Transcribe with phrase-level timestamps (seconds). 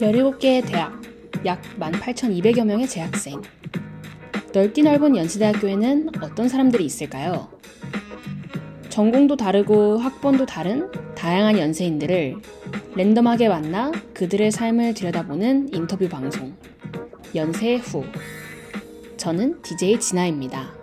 [0.00, 0.92] 열일곱 개의 대학,
[1.44, 3.40] 약 18,200여 명의 재학생.
[4.52, 7.48] 넓디 넓은 연세대학교에는 어떤 사람들이 있을까요?
[8.88, 12.36] 전공도 다르고 학번도 다른 다양한 연세인들을
[12.94, 16.54] 랜덤하게 만나 그들의 삶을 들여다보는 인터뷰 방송.
[17.34, 18.04] 연세 후.
[19.16, 20.75] 저는 DJ 진아입니다.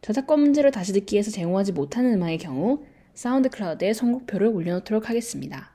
[0.00, 5.72] 저작권 문제로 다시 듣기에서 제공하지 못하는 음악의 경우 사운드 클라우드에 선곡표를 올려놓도록 하겠습니다.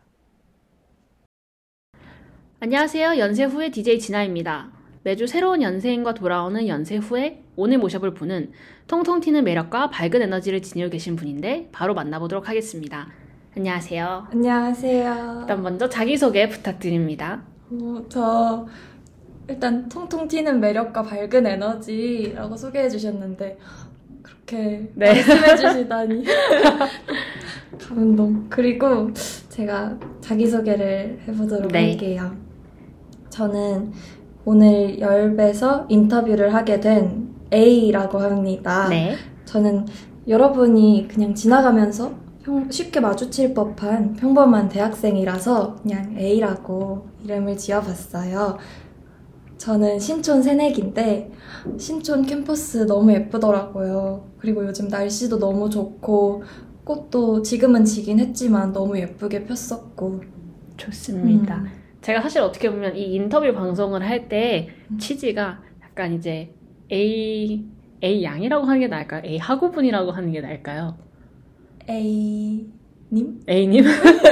[2.60, 3.20] 안녕하세요.
[3.20, 4.72] 연세 후의 DJ 진아입니다.
[5.04, 8.52] 매주 새로운 연세인과 돌아오는 연세 후에 오늘 모셔볼 분은
[8.88, 13.10] 통통 튀는 매력과 밝은 에너지를 지니고 계신 분인데 바로 만나보도록 하겠습니다.
[13.56, 14.30] 안녕하세요.
[14.32, 15.38] 안녕하세요.
[15.42, 17.44] 일단 먼저 자기소개 부탁드립니다.
[17.70, 18.68] 어, 저
[19.48, 23.58] 일단 통통 튀는 매력과 밝은 에너지라고 소개해 주셨는데
[24.22, 25.14] 그렇게 네.
[25.14, 26.24] 말씀해 주시다니
[27.82, 28.48] 감동.
[28.50, 29.12] 그리고
[29.50, 31.92] 제가 자기소개를 해보도록 네.
[31.92, 32.32] 할게요.
[33.30, 33.92] 저는
[34.46, 38.88] 오늘 열배서 인터뷰를 하게 된 A라고 합니다.
[38.90, 39.16] 네.
[39.46, 39.86] 저는
[40.28, 42.14] 여러분이 그냥 지나가면서
[42.70, 48.58] 쉽게 마주칠 법한 평범한 대학생이라서 그냥 A라고 이름을 지어봤어요.
[49.58, 51.32] 저는 신촌 새내기인데
[51.78, 54.30] 신촌 캠퍼스 너무 예쁘더라고요.
[54.38, 56.44] 그리고 요즘 날씨도 너무 좋고
[56.84, 60.22] 꽃도 지금은 지긴 했지만 너무 예쁘게 폈었고
[60.78, 61.58] 좋습니다.
[61.60, 61.68] 음.
[62.02, 64.98] 제가 사실 어떻게 보면 이 인터뷰 방송을 할때 음.
[64.98, 66.54] 취지가 약간 이제
[66.92, 67.66] A
[68.04, 69.22] A 양이라고 하는 게 나을까요?
[69.24, 70.98] A 학우분이라고 하는 게 나을까요?
[71.90, 72.68] A
[73.14, 73.40] 님?
[73.48, 73.86] A님?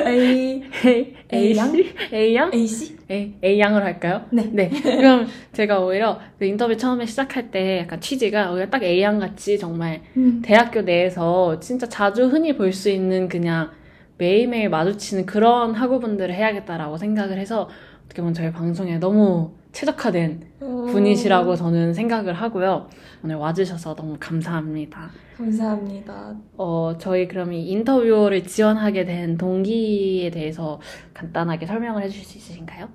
[0.07, 1.73] A, A, A, 양?
[2.11, 2.51] A 양?
[2.53, 2.97] A 씨?
[3.11, 4.25] A, A 양으로 할까요?
[4.31, 4.49] 네.
[4.51, 4.69] 네.
[4.69, 9.59] 그럼 제가 오히려 그 인터뷰 처음에 시작할 때 약간 취지가 오히려 딱 A 양 같이
[9.59, 10.41] 정말 음.
[10.43, 13.69] 대학교 내에서 진짜 자주 흔히 볼 수 있는 그냥
[14.17, 17.69] 매일매일 마주치는 그런 학우분들을 해야겠다라고 생각을 해서
[18.05, 22.89] 어떻게 보면 저희 방송에 너무 최적화된 분이시라고 저는 생각을 하고요.
[23.23, 25.09] 오늘 와주셔서 너무 감사합니다.
[25.37, 26.35] 감사합니다.
[26.57, 30.79] 어, 저희 그럼 이 인터뷰를 지원하게 된 동기에 대해서
[31.13, 32.89] 간단하게 설명을 해주실 수 있으신가요?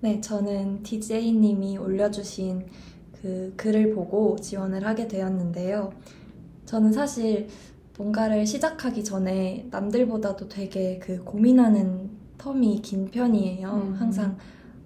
[0.00, 2.66] 네, 저는 DJ님이 올려주신
[3.20, 5.92] 그 글을 보고 지원을 하게 되었는데요.
[6.66, 7.48] 저는 사실
[7.96, 13.68] 뭔가를 시작하기 전에 남들보다도 되게 그 고민하는 텀이 긴 편이에요.
[13.68, 13.94] 음.
[13.94, 14.36] 항상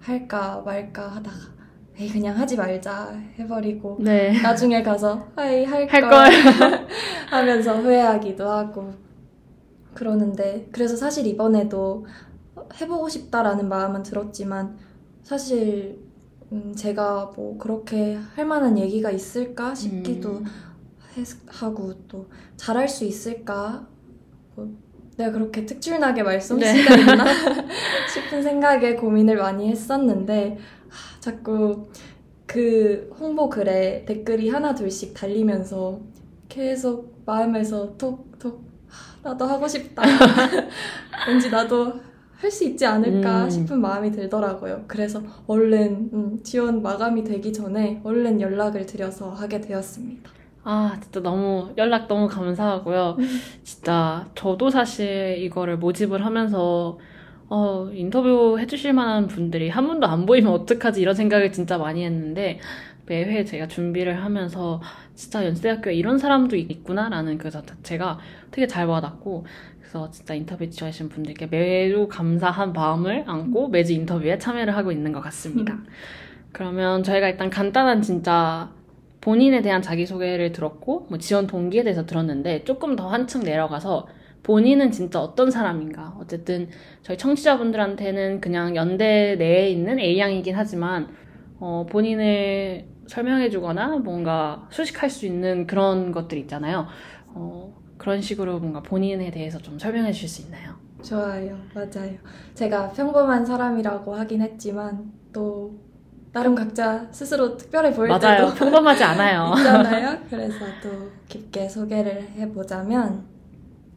[0.01, 1.37] 할까 말까 하다가
[1.99, 4.41] 에이 그냥 하지 말자 해버리고 네.
[4.41, 6.87] 나중에 가서 아이 할걸 할
[7.29, 8.93] 하면서 후회하기도 하고
[9.95, 12.07] 그러는데 그래서 사실 이번에도
[12.81, 14.79] 해보고 싶다라는 마음은 들었지만
[15.23, 16.01] 사실
[16.53, 20.45] 음 제가 뭐 그렇게 할 만한 얘기가 있을까 싶기도 음.
[21.49, 24.00] 하고 또 잘할 수 있을까 뭐
[25.21, 27.03] 내가 그렇게 특출나게 말솜씨가 네.
[27.03, 27.25] 있나
[28.13, 30.59] 싶은 생각에 고민을 많이 했었는데
[30.89, 31.89] 하, 자꾸
[32.47, 36.01] 그 홍보 글에 댓글이 하나 둘씩 달리면서
[36.49, 38.65] 계속 마음에서 톡톡
[39.23, 40.03] 나도 하고 싶다
[41.29, 41.93] 왠지 나도
[42.41, 43.51] 할 수 있지 않을까 음.
[43.51, 44.85] 싶은 마음이 들더라고요.
[44.87, 50.40] 그래서 얼른 음, 지원 마감이 되기 전에 얼른 연락을 드려서 하게 되었습니다.
[50.63, 53.17] 아, 진짜 너무, 연락 너무 감사하고요.
[53.19, 53.41] 음.
[53.63, 56.99] 진짜, 저도 사실 이거를 모집을 하면서,
[57.49, 62.61] 어, 인터뷰 해주실 만한 분들이 한 분도 안 보이면 어떡하지 이런 생각을 진짜 많이 했는데,
[63.07, 64.81] 매회 제가 준비를 하면서,
[65.15, 68.19] 진짜 연세대학교에 이런 사람도 있구나라는 그 자체가
[68.51, 69.47] 되게 잘 와닿고,
[69.81, 75.21] 그래서 진짜 인터뷰 지원하신 분들께 매우 감사한 마음을 안고 매주 인터뷰에 참여를 하고 있는 것
[75.21, 75.73] 같습니다.
[75.73, 75.87] 음.
[76.53, 78.71] 그러면 저희가 일단 간단한 진짜
[79.21, 84.09] 본인에 대한 자기소개를 들었고, 뭐 지원 동기에 대해서 들었는데, 조금 더 한층 내려가서
[84.43, 86.17] 본인은 진짜 어떤 사람인가.
[86.19, 86.69] 어쨌든
[87.03, 91.09] 저희 청취자분들한테는 그냥 연대 내에 있는 A양이긴 하지만,
[91.59, 96.87] 어, 본인을 설명해주거나 뭔가 수식할 수 있는 그런 것들 있잖아요.
[97.27, 100.75] 어, 그런 식으로 뭔가 본인에 대해서 좀 설명해 주실 수 있나요?
[101.03, 101.59] 좋아요.
[101.75, 102.17] 맞아요.
[102.55, 105.79] 제가 평범한 사람이라고 하긴 했지만 또
[106.33, 108.47] 나름 각자 스스로 특별해 보일 맞아요.
[108.47, 109.53] 때도 평범하지 않아요.
[109.59, 110.19] 있잖아요.
[110.31, 113.25] 그래서 또 깊게 소개를 해보자면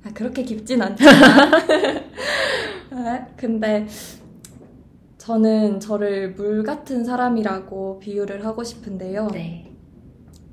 [0.03, 1.13] 아, 그렇게 깊진 않지만
[2.91, 3.87] 아, 근데
[5.17, 9.27] 저는 저를 물 같은 사람이라고 비유를 하고 싶은데요.
[9.31, 9.69] 네.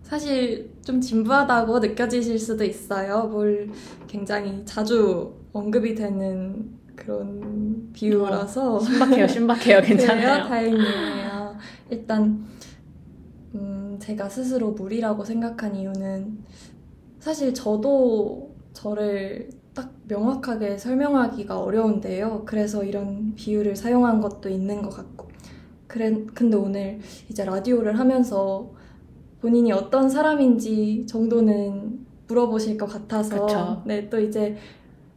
[0.03, 3.25] 사실 좀 진부하다고 느껴지실 수도 있어요.
[3.25, 3.71] 물
[4.07, 8.77] 굉장히 자주 언급이 되는 그런 비유라서.
[8.77, 9.81] 어, 신박해요, 신박해요.
[9.83, 10.47] 괜찮아요.
[10.49, 11.40] 다행이에요.
[11.91, 12.45] 일단,
[13.55, 16.39] 음, 제가 스스로 물이라고 생각한 이유는
[17.19, 22.43] 사실 저도 저를 딱 명확하게 설명하기가 어려운데요.
[22.47, 25.29] 그래서 이런 비유를 사용한 것도 있는 것 같고.
[25.87, 28.71] 그래, 근데 오늘 이제 라디오를 하면서
[29.41, 33.47] 본인이 어떤 사람인지 정도는 물어보실 것 같아서.
[33.47, 33.83] 그쵸.
[33.87, 34.57] 네, 또 이제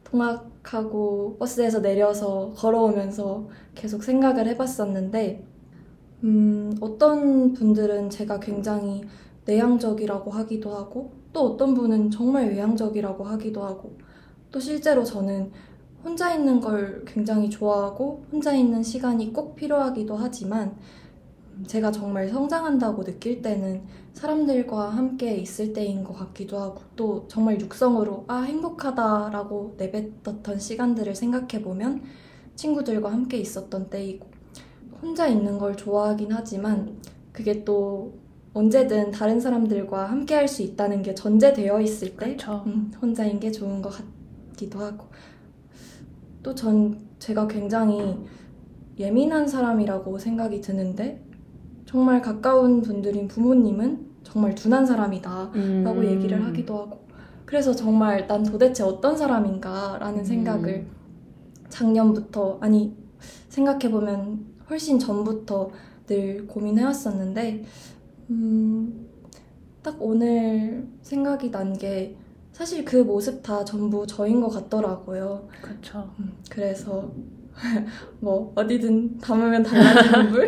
[0.04, 5.46] 통학하고 버스에서 내려서 걸어오면서 계속 생각을 해봤었는데,
[6.24, 9.04] 음, 어떤 분들은 제가 굉장히
[9.46, 13.98] 내향적이라고 하기도 하고, 또 어떤 분은 정말 외향적이라고 하기도 하고,
[14.52, 15.52] 또 실제로 저는
[16.04, 20.78] 혼자 있는 걸 굉장히 좋아하고, 혼자 있는 시간이 꼭 필요하기도 하지만,
[21.58, 23.84] 음, 제가 정말 성장한다고 느낄 때는
[24.14, 31.64] 사람들과 함께 있을 때인 것 같기도 하고, 또 정말 육성으로, 아, 행복하다라고 내뱉었던 시간들을 생각해
[31.64, 32.04] 보면
[32.56, 34.28] 친구들과 함께 있었던 때이고,
[35.04, 36.98] 혼자 있는 걸 좋아하긴 하지만,
[37.32, 38.14] 그게 또
[38.54, 42.64] 언제든 다른 사람들과 함께 할 수 있다는 게 전제되어 있을 때, 그렇죠.
[42.68, 43.90] 음, 혼자인 게 좋은 것
[44.54, 45.08] 같기도 하고.
[46.42, 48.18] 또 전 제가 굉장히
[49.00, 51.22] 예민한 사람이라고 생각이 드는데,
[51.86, 55.52] 정말 가까운 분들인 부모님은 정말 둔한 사람이다.
[55.56, 55.84] 음.
[55.84, 57.04] 라고 얘기를 하기도 하고.
[57.46, 60.24] 그래서 정말 난 도대체 어떤 사람인가 라는 음.
[60.24, 60.88] 생각을
[61.70, 62.96] 작년부터, 아니,
[63.50, 65.72] 생각해보면 훨씬 전부터
[66.08, 67.64] 늘 고민해왔었는데,
[68.30, 69.08] 음,
[69.82, 72.16] 딱 오늘 생각이 난 게
[72.54, 75.48] 사실 그 모습 다 전부 저인 것 같더라고요.
[75.62, 76.10] 그렇죠.
[76.20, 77.12] 음, 그래서
[78.22, 80.48] 뭐 어디든 담으면 달라지는 물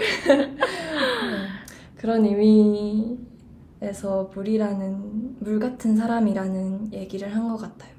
[1.96, 3.20] 그런 의미에서
[4.34, 7.95] 물이라는 물 같은 사람이라는 얘기를 한 것 같아요.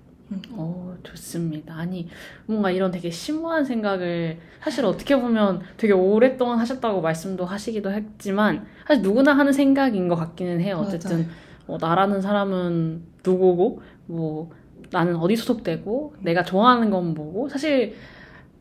[0.57, 1.75] 오, 좋습니다.
[1.75, 2.09] 아니,
[2.47, 9.03] 뭔가 이런 되게 심오한 생각을 사실 어떻게 보면 되게 오랫동안 하셨다고 말씀도 하시기도 했지만 사실
[9.03, 10.83] 누구나 하는 생각인 것 같기는 해요.
[10.85, 11.29] 어쨌든
[11.69, 14.51] 어, 나라는 사람은 누구고, 뭐,
[14.91, 17.97] 나는 어디 소속되고, 내가 좋아하는 건 뭐고, 사실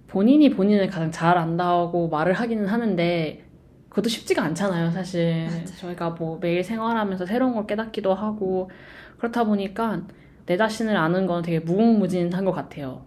[0.07, 3.45] 본인이 본인을 가장 잘 안다고 말을 하기는 하는데,
[3.89, 5.45] 그것도 쉽지가 않잖아요, 사실.
[5.45, 5.65] 맞아요.
[5.65, 8.69] 저희가 뭐 매일 생활하면서 새로운 걸 깨닫기도 하고,
[9.19, 10.01] 그렇다 보니까
[10.45, 13.06] 내 자신을 아는 건 되게 무궁무진한 것 같아요.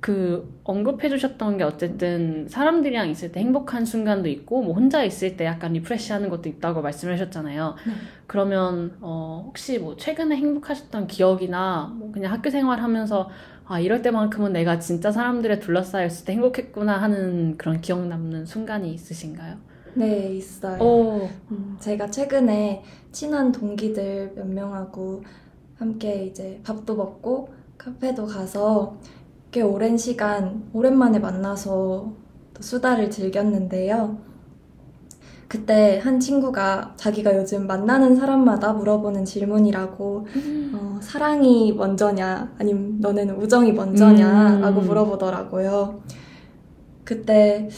[0.00, 5.46] 그 언급해 주셨던 게 어쨌든 사람들이랑 있을 때 행복한 순간도 있고 뭐 혼자 있을 때
[5.46, 7.76] 약간 refresh 하는 것도 있다고 말씀하셨잖아요.
[7.86, 7.92] 네.
[8.26, 13.30] 그러면 어, 혹시 뭐 최근에 행복하셨던 기억이나 뭐 그냥 학교 생활 하면서
[13.66, 19.56] 아 이럴 때만큼은 내가 진짜 사람들에 둘러싸였을 때 행복했구나 하는 그런 기억 남는 순간이 있으신가요?
[19.94, 20.82] 네, 있어요.
[20.82, 25.22] 오, 음, 제가 최근에 친한 동기들 몇 명하고
[25.76, 28.96] 함께 이제 밥도 먹고 카페도 가서
[29.50, 32.12] 꽤 오랜 시간 오랜만에 만나서
[32.54, 34.18] 또 수다를 즐겼는데요.
[35.48, 40.26] 그때 한 친구가 자기가 요즘 만나는 사람마다 물어보는 질문이라고
[40.74, 44.86] 어, 사랑이 먼저냐 아니면 너네는 우정이 먼저냐라고 음.
[44.86, 46.02] 물어보더라고요.
[47.04, 47.68] 그때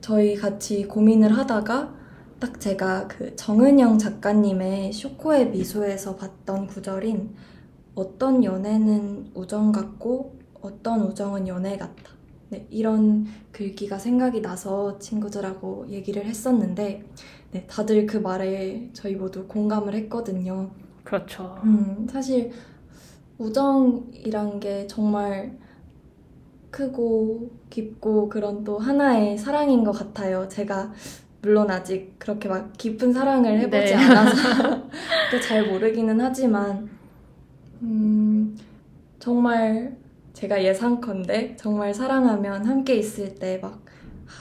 [0.00, 1.94] 저희 같이 고민을 하다가
[2.44, 7.34] 딱 제가 그 정은영 작가님의 쇼코의 미소에서 봤던 구절인
[7.94, 12.12] 어떤 연애는 우정 같고 어떤 우정은 연애 같다.
[12.50, 17.06] 네, 이런 글귀가 생각이 나서 친구들하고 얘기를 했었는데
[17.52, 20.70] 네, 다들 그 말에 저희 모두 공감을 했거든요.
[21.02, 21.58] 그렇죠.
[21.64, 22.52] 음, 사실
[23.38, 25.56] 우정이란 게 정말
[26.70, 30.46] 크고 깊고 그런 또 하나의 사랑인 것 같아요.
[30.48, 30.92] 제가
[31.44, 33.94] 물론 아직 그렇게 막 깊은 사랑을 해보지 네.
[33.94, 34.88] 않아서
[35.30, 36.88] 또잘 모르기는 하지만
[37.82, 38.56] 음,
[39.18, 39.96] 정말
[40.32, 43.84] 제가 예상컨대 정말 사랑하면 함께 있을 때 막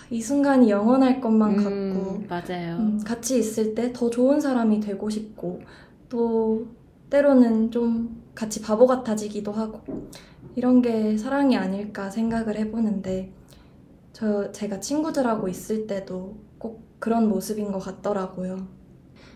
[0.09, 2.77] 이 순간이 영원할 것만 음, 같고 맞아요.
[2.77, 5.61] 음, 같이 있을 때 더 좋은 사람이 되고 싶고
[6.09, 6.67] 또
[7.09, 9.81] 때로는 좀 같이 바보 같아지기도 하고
[10.55, 13.31] 이런 게 사랑이 아닐까 생각을 해보는데
[14.13, 16.52] 저 제가 친구들하고 있을 때도 꼭
[17.03, 18.65] 그런 모습인 것 같더라고요.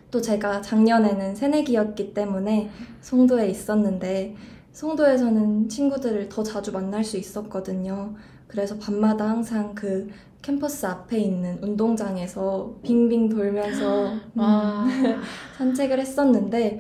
[0.10, 2.70] 또 제가 작년에는 새내기였기 때문에
[3.02, 4.38] 송도에 있었는데
[4.72, 8.16] 송도에서는 친구들을 더 자주 만날 수 있었거든요.
[8.48, 10.08] 그래서 밤마다 항상 그
[10.42, 14.88] 캠퍼스 앞에 있는 운동장에서 빙빙 돌면서 음, 와.
[15.58, 16.80] 산책을 했었는데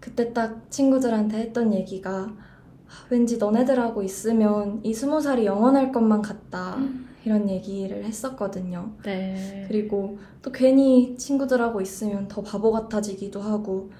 [0.00, 6.76] 그때 딱 친구들한테 했던 얘기가 아, 왠지 너네들하고 있으면 이 스무 살이 영원할 것만 같다
[7.24, 8.92] 이런 얘기를 했었거든요.
[9.04, 9.64] 네.
[9.68, 13.90] 그리고 또 괜히 친구들하고 있으면 더 바보 같아지기도 하고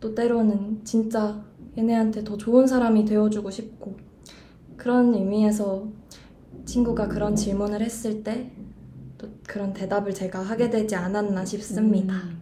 [0.00, 1.42] 또 때로는 진짜
[1.76, 3.96] 얘네한테 더 좋은 사람이 되어주고 싶고
[4.76, 5.88] 그런 의미에서
[6.64, 8.52] 친구가 그런 질문을 했을 때
[9.18, 12.14] 또 그런 대답을 제가 하게 되지 않았나 싶습니다.
[12.14, 12.40] 음.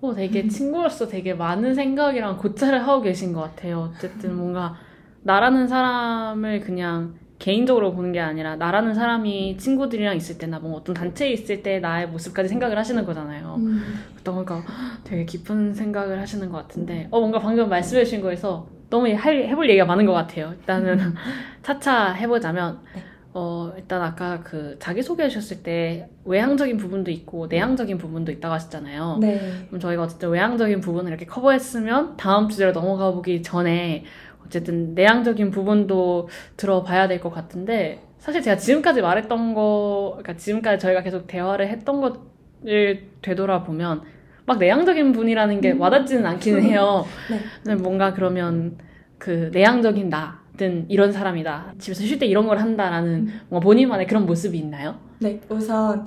[0.00, 3.92] 어, 되게 친구로서 되게 많은 생각이랑 고찰을 하고 계신 것 같아요.
[3.94, 4.76] 어쨌든 뭔가
[5.22, 11.30] 나라는 사람을 그냥 개인적으로 보는 게 아니라 나라는 사람이 친구들이랑 있을 때나 뭔가 어떤 단체에
[11.30, 13.56] 있을 때 나의 모습까지 생각을 하시는 거잖아요.
[13.58, 14.00] 음.
[14.22, 14.62] 그러니까
[15.04, 19.68] 되게 깊은 생각을 하시는 것 같은데 어 뭔가 방금 말씀해 주신 거에서 너무 할, 해볼
[19.68, 20.54] 얘기가 많은 것 같아요.
[20.58, 21.14] 일단은
[21.62, 23.02] 차차 해보자면 네.
[23.34, 29.18] 어 일단 아까 그 자기 소개해 주셨을 때 외향적인 부분도 있고 내향적인 부분도 있다고 하셨잖아요.
[29.20, 29.66] 네.
[29.68, 34.04] 그럼 저희가 어쨌든 외향적인 부분을 이렇게 커버했으면 다음 주제로 넘어가 보기 전에
[34.46, 41.02] 어쨌든 내향적인 부분도 들어봐야 될 것 같은데 사실 제가 지금까지 말했던 거, 그러니까 지금까지 저희가
[41.02, 44.02] 계속 대화를 했던 것을 되돌아보면
[44.46, 45.80] 막 내향적인 분이라는 게 음.
[45.80, 47.04] 와닿지는 않기는 해요.
[47.30, 47.40] 네.
[47.64, 48.76] 근데 뭔가 그러면
[49.18, 51.74] 그 내향적인 나든 이런 사람이다.
[51.78, 54.96] 집에서 쉴 때 이런 걸 한다라는 뭔가 본인만의 그런 모습이 있나요?
[55.20, 56.06] 네, 우선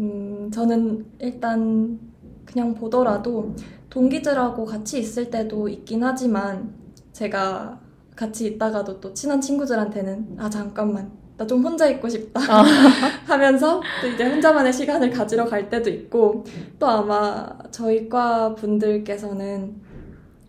[0.00, 1.98] 음, 저는 일단
[2.44, 3.54] 그냥 보더라도
[3.90, 6.70] 동기들하고 같이 있을 때도 있긴 하지만
[7.22, 7.78] 제가
[8.16, 12.62] 같이 있다가도 또 친한 친구들한테는 아 잠깐만 나 좀 혼자 있고 싶다 아.
[13.26, 16.44] 하면서 또 이제 혼자만의 시간을 가지러 갈 때도 있고
[16.78, 19.74] 또 아마 저희 과 분들께서는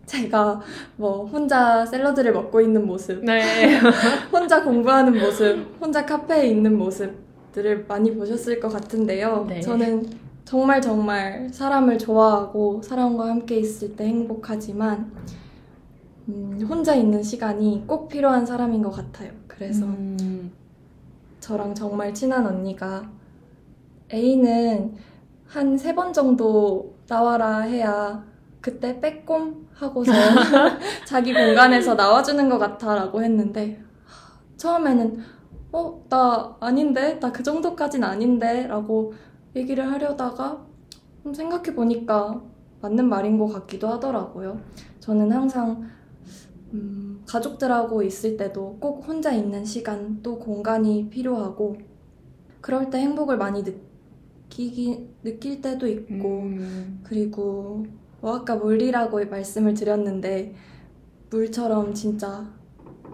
[0.06, 0.60] 제가
[0.96, 3.78] 뭐 혼자 샐러드를 먹고 있는 모습 네.
[4.30, 9.46] 혼자 공부하는 모습, 혼자 카페에 있는 모습들을 많이 보셨을 것 같은데요.
[9.48, 9.60] 네.
[9.60, 10.04] 저는
[10.44, 15.10] 정말 정말 사람을 좋아하고 사람과 함께 있을 때 행복하지만
[16.28, 19.32] 음, 혼자 있는 시간이 꼭 필요한 사람인 것 같아요.
[19.46, 20.52] 그래서 음,
[21.40, 23.10] 저랑 정말 친한 언니가
[24.12, 24.94] A는
[25.46, 28.24] 한 세 번 정도 나와라 해야
[28.60, 30.12] 그때 빼꼼 하고서
[31.06, 33.82] 자기 공간에서 나와주는 것 같아라고 했는데
[34.56, 35.18] 처음에는
[35.72, 37.18] 어, 나 아닌데?
[37.20, 38.66] 나 그 정도까진 아닌데?
[38.66, 39.12] 라고
[39.54, 40.64] 얘기를 하려다가
[41.26, 42.40] 음, 생각해 보니까
[42.80, 44.58] 맞는 말인 것 같기도 하더라고요.
[45.00, 45.88] 저는 항상
[46.74, 51.76] 음, 가족들하고 있을 때도 꼭 혼자 있는 시간 또 공간이 필요하고
[52.60, 57.00] 그럴 때 행복을 많이 느끼기, 느낄 때도 있고 음.
[57.04, 57.86] 그리고
[58.20, 60.54] 뭐 아까 물리라고 말씀을 드렸는데
[61.30, 62.50] 물처럼 진짜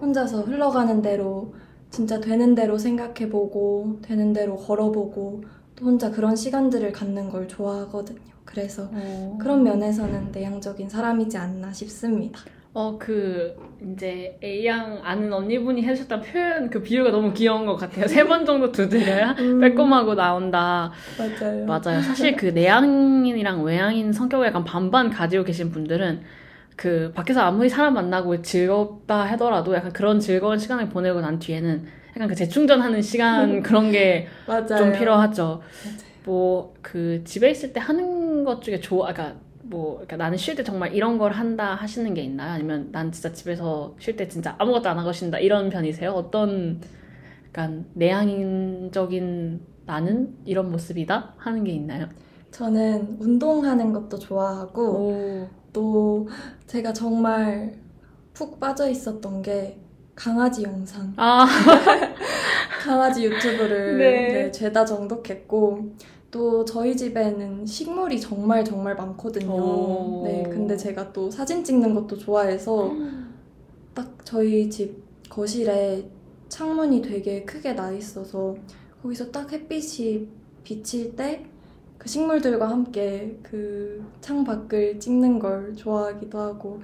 [0.00, 1.54] 혼자서 흘러가는 대로
[1.90, 5.42] 진짜 되는 대로 생각해보고 되는 대로 걸어보고
[5.74, 8.30] 또 혼자 그런 시간들을 갖는 걸 좋아하거든요.
[8.44, 9.38] 그래서 어.
[9.40, 12.40] 그런 면에서는 내향적인 사람이지 않나 싶습니다.
[12.72, 18.06] 어, 그, 이제, A양 아는 언니분이 해주셨던 표현, 그 비유가 너무 귀여운 것 같아요.
[18.06, 19.60] 세 번 정도 두드려야 음.
[19.60, 20.92] 빼꼼하고 나온다.
[21.18, 21.66] 맞아요.
[21.66, 22.00] 맞아요.
[22.00, 26.20] 사실 그 내향인이랑 외향인 성격을 약간 반반 가지고 계신 분들은
[26.76, 31.86] 그 밖에서 아무리 사람 만나고 즐겁다 하더라도 약간 그런 즐거운 시간을 보내고 난 뒤에는
[32.16, 34.28] 약간 그 재충전하는 시간 그런 게.
[34.78, 35.42] 좀 필요하죠.
[35.84, 36.10] 맞아요.
[36.24, 39.38] 뭐 그 집에 있을 때 하는 것 중에 좋아, 그러니까
[39.70, 42.52] 뭐 그러니까 나는 쉴 때 정말 이런 걸 한다 하시는 게 있나요?
[42.52, 46.10] 아니면 난 진짜 집에서 쉴 때 진짜 아무것도 안 하고 쉰다 이런 편이세요?
[46.10, 46.80] 어떤
[47.46, 52.08] 약간 내향인적인 나는 이런 모습이다 하는 게 있나요?
[52.50, 56.28] 저는 운동하는 것도 좋아하고 오, 또
[56.66, 57.78] 제가 정말
[58.34, 59.78] 푹 빠져 있었던 게
[60.16, 61.46] 강아지 영상, 아,
[62.84, 64.32] 강아지 유튜브를 네.
[64.32, 65.94] 네, 죄다 정독했고
[66.30, 69.52] 또 저희 집에는 식물이 정말 정말 많거든요.
[69.52, 70.22] 오.
[70.24, 72.92] 네, 근데 제가 또 사진 찍는 것도 좋아해서
[73.94, 76.08] 딱 저희 집 거실에
[76.48, 78.56] 창문이 되게 크게 나 있어서
[79.02, 80.28] 거기서 딱 햇빛이
[80.64, 81.50] 비칠 때
[82.00, 86.80] 그 식물들과 함께 그 창 밖을 찍는 걸 좋아하기도 하고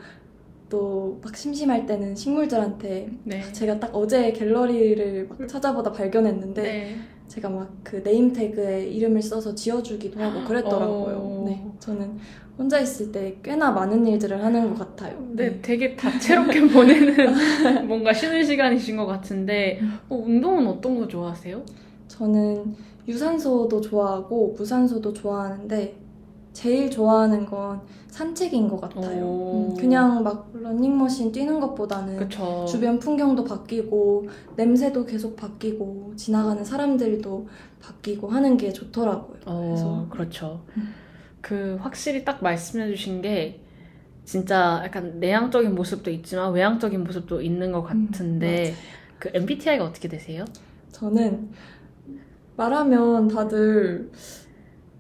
[0.68, 3.52] 또막 심심할 때는 식물들한테 네.
[3.52, 6.96] 제가 딱 어제 갤러리를 막 찾아보다 발견했는데 네.
[7.28, 11.16] 제가 막 그 네임 태그에 이름을 써서 지어주기도 하고 그랬더라고요.
[11.16, 11.44] 어.
[11.46, 12.18] 네, 저는
[12.58, 15.16] 혼자 있을 때 꽤나 많은 일들을 하는 것 같아요.
[15.34, 21.62] 네, 되게 다채롭게 보내는 뭔가 쉬는 시간이신 것 같은데 어, 운동은 어떤 거 좋아하세요?
[22.08, 22.74] 저는
[23.06, 25.94] 유산소도 좋아하고 무산소도 좋아하는데
[26.56, 29.24] 제일 좋아하는 건 산책인 것 같아요.
[29.26, 29.52] 오.
[29.52, 32.64] 음, 그냥 막 러닝머신 뛰는 것보다는 그쵸.
[32.66, 37.46] 주변 풍경도 바뀌고 냄새도 계속 바뀌고 지나가는 사람들도
[37.82, 39.38] 바뀌고 하는 게 좋더라고요.
[39.44, 40.64] 어, 그래서 그렇죠.
[40.78, 40.94] 음.
[41.42, 43.60] 그 확실히 딱 말씀해주신 게
[44.24, 48.72] 진짜 약간 내향적인 모습도 있지만 외향적인 모습도 있는 것 음, 같은데
[49.18, 50.46] 그 MBTI가 어떻게 되세요?
[50.90, 51.50] 저는
[52.56, 54.10] 말하면 다들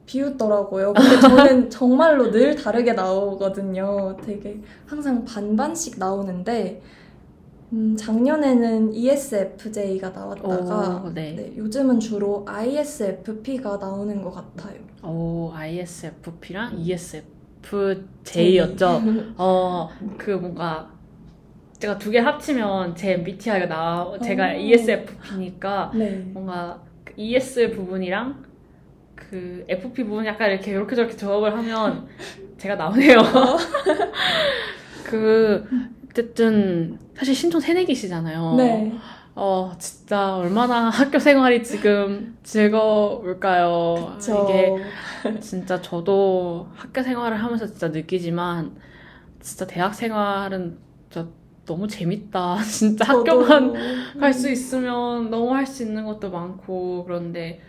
[0.06, 0.92] 비웃더라고요.
[0.94, 4.16] 근데 저는 정말로 늘 다르게 나오거든요.
[4.24, 6.80] 되게 항상 반반씩 나오는데
[7.72, 11.34] 음, 작년에는 ESFJ가 나왔다가 오, 네.
[11.34, 14.78] 네, 요즘은 주로 ISFP가 나오는 것 같아요.
[15.02, 17.26] 오, ISFP랑 ESFJ였죠.
[19.36, 20.88] 어, 그 뭔가
[21.78, 24.58] 제가 두 개 합치면 제 MBTI가 나, 제가 오.
[24.58, 26.10] ESFP니까 네.
[26.32, 28.45] 뭔가 그 ES 부분이랑
[29.30, 32.06] 그 FP 부분 약간 이렇게 이렇게 저렇게 조합을 하면
[32.58, 33.18] 제가 나오네요.
[35.04, 35.66] 그
[36.10, 38.54] 어쨌든 사실 신촌 새내기시잖아요.
[38.56, 38.92] 네.
[39.34, 44.16] 어 진짜 얼마나 학교 생활이 지금 즐거울까요?
[44.18, 44.72] 저 이게
[45.40, 48.74] 진짜 저도 학교 생활을 하면서 진짜 느끼지만
[49.40, 50.78] 진짜 대학 생활은
[51.10, 51.28] 진짜
[51.66, 52.58] 너무 재밌다.
[52.64, 53.74] 진짜 학교만
[54.18, 57.60] 갈 수 있으면 너무 할 수 있는 것도 많고 그런데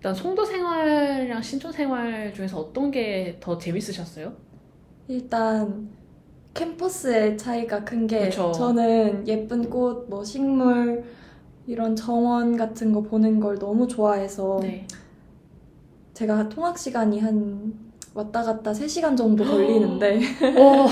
[0.00, 4.32] 일단 송도 생활이랑 신촌 생활 중에서 어떤 게 더 재밌으셨어요?
[5.08, 5.90] 일단
[6.54, 8.30] 캠퍼스의 차이가 큰 게.
[8.52, 11.04] 저는 예쁜 꽃, 뭐 식물
[11.66, 14.86] 이런 정원 같은 거 보는 걸 너무 좋아해서 네.
[16.14, 17.74] 제가 통학 시간이 한
[18.14, 20.18] 왔다 갔다 3시간 정도 걸리는데
[20.58, 20.86] 오,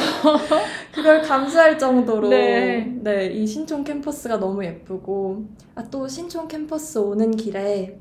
[0.95, 2.85] 그걸 감수할 정도로 네.
[3.03, 5.45] 네, 이 신촌 캠퍼스가 너무 예쁘고
[5.75, 7.99] 아 또 신촌 캠퍼스 오는 길에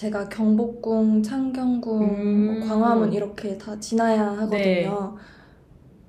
[0.00, 2.46] 제가 경복궁, 창경궁, 음.
[2.46, 4.56] 뭐 광화문 이렇게 다 지나야 하거든요.
[4.56, 4.98] 네.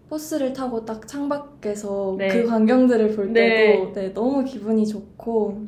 [0.09, 2.29] 버스를 타고 딱 창밖에서 네.
[2.29, 3.73] 그 광경들을 볼 네.
[3.73, 5.65] 때도 네, 너무 기분이 좋고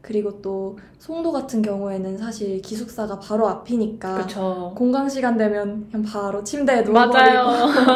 [0.00, 4.72] 그리고 또 송도 같은 경우에는 사실 기숙사가 바로 앞이니까 그쵸.
[4.76, 7.38] 공강 시간 되면 그냥 바로 침대에 누워버리고.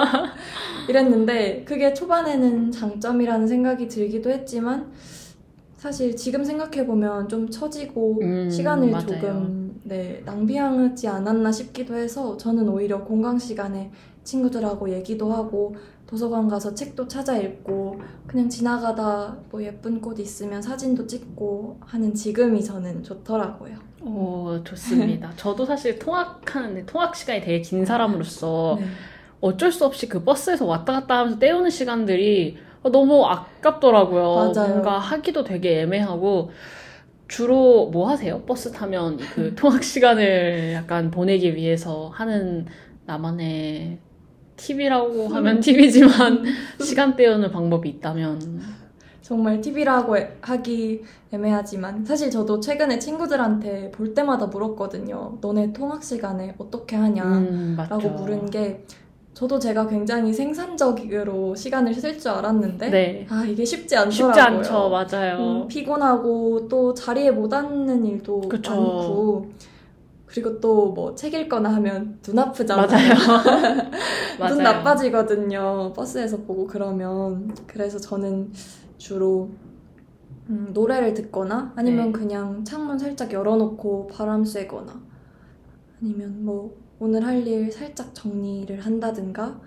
[0.88, 4.92] 이랬는데 그게 초반에는 장점이라는 생각이 들기도 했지만
[5.76, 9.06] 사실 지금 생각해보면 좀 처지고 음, 시간을 맞아요.
[9.06, 13.90] 조금 네, 낭비하지 않았나 싶기도 해서 저는 오히려 공강 시간에
[14.24, 21.06] 친구들하고 얘기도 하고 도서관 가서 책도 찾아 읽고 그냥 지나가다 뭐 예쁜 꽃 있으면 사진도
[21.06, 23.76] 찍고 하는 지금이 저는 좋더라고요.
[24.02, 25.32] 오, 좋습니다.
[25.36, 28.86] 저도 사실 통학하는데 통학 시간이 되게 긴 사람으로서 네.
[29.40, 32.56] 어쩔 수 없이 그 버스에서 왔다 갔다 하면서 때우는 시간들이
[32.90, 34.34] 너무 아깝더라고요.
[34.34, 34.68] 맞아요.
[34.68, 36.50] 뭔가 하기도 되게 애매하고
[37.28, 38.42] 주로 뭐 하세요?
[38.42, 42.66] 버스 타면 그 통학 시간을 약간 보내기 위해서 하는
[43.06, 43.98] 나만의
[44.56, 46.44] 팁이라고 하면 팁이지만
[46.80, 48.60] 시간 때우는 방법이 있다면
[49.22, 55.38] 정말 팁이라고 하기 애매하지만 사실 저도 최근에 친구들한테 볼 때마다 물었거든요.
[55.40, 58.16] 너네 통학 시간에 어떻게 하냐라고 음.
[58.20, 58.84] 물은 게
[59.36, 63.26] 저도 제가 굉장히 생산적으로 시간을 쓸 줄 알았는데 네.
[63.28, 64.10] 아 이게 쉽지 않더라고요.
[64.32, 64.88] 쉽지 않죠.
[64.88, 65.38] 맞아요.
[65.64, 68.70] 음, 피곤하고 또 자리에 못 앉는 일도 그쵸.
[68.70, 69.50] 많고
[70.24, 72.86] 그리고 또 뭐 책 읽거나 하면 눈 아프잖아요.
[72.86, 73.12] 맞아요.
[74.48, 74.62] 눈 맞아요.
[74.62, 75.92] 나빠지거든요.
[75.94, 77.54] 버스에서 보고 그러면.
[77.66, 78.50] 그래서 저는
[78.96, 79.50] 주로
[80.48, 82.12] 음, 노래를 듣거나 아니면 네.
[82.12, 84.98] 그냥 창문 살짝 열어놓고 바람 쐬거나
[86.00, 89.60] 아니면 뭐 오늘 할 일 살짝 정리를 한다든가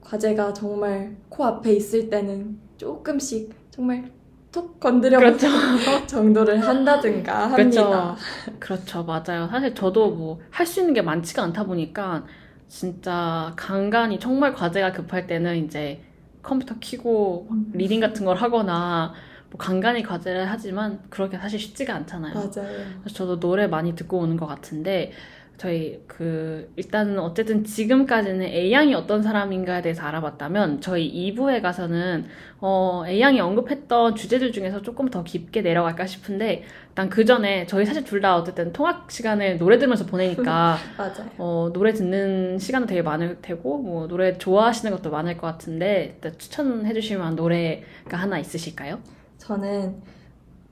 [0.00, 4.12] 과제가 정말 코앞에 있을 때는 조금씩 정말
[4.52, 5.46] 톡 건드려보는 그렇죠.
[6.06, 8.16] 정도를 한다든가 합니다.
[8.16, 8.16] 그렇죠.
[8.58, 9.04] 그렇죠.
[9.04, 9.48] 맞아요.
[9.48, 12.26] 사실 저도 뭐 할 수 있는 게 많지가 않다 보니까
[12.68, 16.02] 진짜 간간히 정말 과제가 급할 때는 이제
[16.42, 17.70] 컴퓨터 켜고 음.
[17.74, 19.14] reading 같은 걸 하거나
[19.50, 22.34] 뭐 간간히 과제를 하지만 그렇게 사실 쉽지가 않잖아요.
[22.34, 23.00] 맞아요.
[23.00, 25.12] 그래서 저도 노래 많이 듣고 오는 것 같은데
[25.56, 32.26] 저희 그 일단은 어쨌든 지금까지는 A양이 어떤 사람인가에 대해서 알아봤다면 저희 2부에 가서는
[32.60, 38.02] 어 A양이 언급했던 주제들 중에서 조금 더 깊게 내려갈까 싶은데 일단 그 전에 저희 사실
[38.04, 41.30] 둘 다 어쨌든 통학 시간을 노래 들으면서 보내니까 맞아요.
[41.38, 46.32] 어 노래 듣는 시간도 되게 많을 테고 뭐 노래 좋아하시는 것도 많을 것 같은데 일단
[46.38, 48.98] 추천해 만한 노래가 하나 있으실까요?
[49.38, 49.96] 저는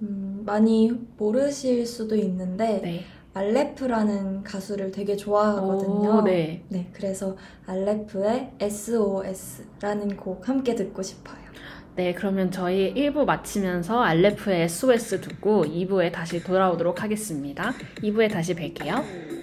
[0.00, 3.04] 음, 많이 모르실 수도 있는데 네.
[3.34, 6.18] 알레프라는 가수를 되게 좋아하거든요.
[6.18, 6.64] 오, 네.
[6.68, 11.40] 네, 그래서 알레프의 SOS라는 곡 함께 듣고 싶어요.
[11.94, 17.72] 네, 그러면 저희 1부 마치면서 알레프의 SOS 듣고 2부에 다시 돌아오도록 하겠습니다.
[18.02, 19.41] 2부에 다시 뵐게요.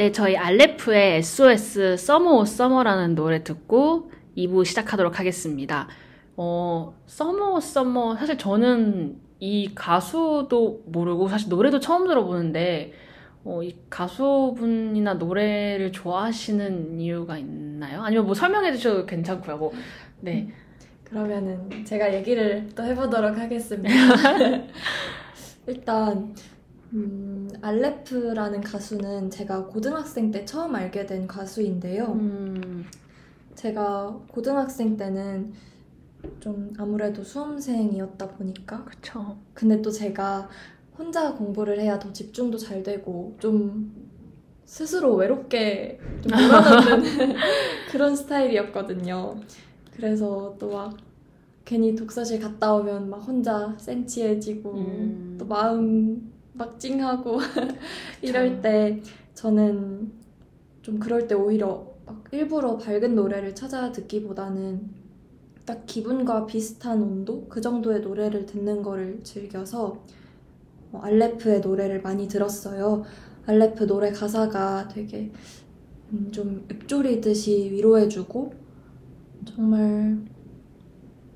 [0.00, 5.88] 네, 저희 알레프의 SOS Summer Oh Summer라는 노래 듣고 2부 시작하도록 하겠습니다.
[6.38, 12.94] 어, Summer Oh Summer 사실 저는 이 가수도 모르고 사실 노래도 처음 들어보는데
[13.44, 18.00] 어, 이 가수분이나 노래를 좋아하시는 이유가 있나요?
[18.00, 19.58] 아니면 뭐 설명해 주셔도 괜찮고요.
[19.58, 19.70] 뭐
[20.20, 20.48] 네.
[21.04, 23.90] 그러면은 제가 얘기를 또 해보도록 하겠습니다.
[25.68, 26.34] 일단
[26.94, 27.29] 음,
[27.60, 32.12] 알레프라는 가수는 제가 고등학생 때 처음 알게 된 가수인데요.
[32.12, 32.84] 음,
[33.54, 35.52] 제가 고등학생 때는
[36.40, 39.38] 좀 아무래도 수험생이었다 보니까 그쵸.
[39.54, 40.48] 근데 또 제가
[40.98, 44.08] 혼자 공부를 해야 더 집중도 잘 되고 좀
[44.64, 47.34] 스스로 외롭게 좀 몰아넣는
[47.90, 49.36] 그런 스타일이었거든요.
[49.92, 50.96] 그래서 또 막
[51.70, 55.36] 괜히 독서실 갔다 오면 막 혼자 센치해지고 음.
[55.38, 57.38] 또 마음 막 찡하고
[58.20, 59.00] 이럴 때
[59.32, 60.12] 저는
[60.82, 64.90] 좀 그럴 때 오히려 막 일부러 밝은 노래를 찾아 듣기보다는
[65.64, 70.04] 딱 기분과 비슷한 온도 그 정도의 노래를 듣는 거를 즐겨서
[70.92, 73.04] 어, 알레프의 노래를 많이 들었어요.
[73.46, 75.32] 알레프 노래 가사가 되게
[76.12, 78.52] 음, 좀 읊조리듯이 위로해주고
[79.46, 80.18] 정말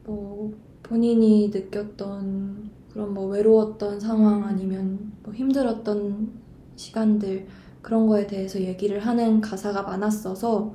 [0.05, 4.45] 뭐 본인이 느꼈던 그런 뭐 외로웠던 상황 음.
[4.45, 6.31] 아니면 뭐 힘들었던
[6.77, 7.49] 시간들
[7.83, 10.75] 그런 거에 대해서 얘기를 하는 가사가 많았어서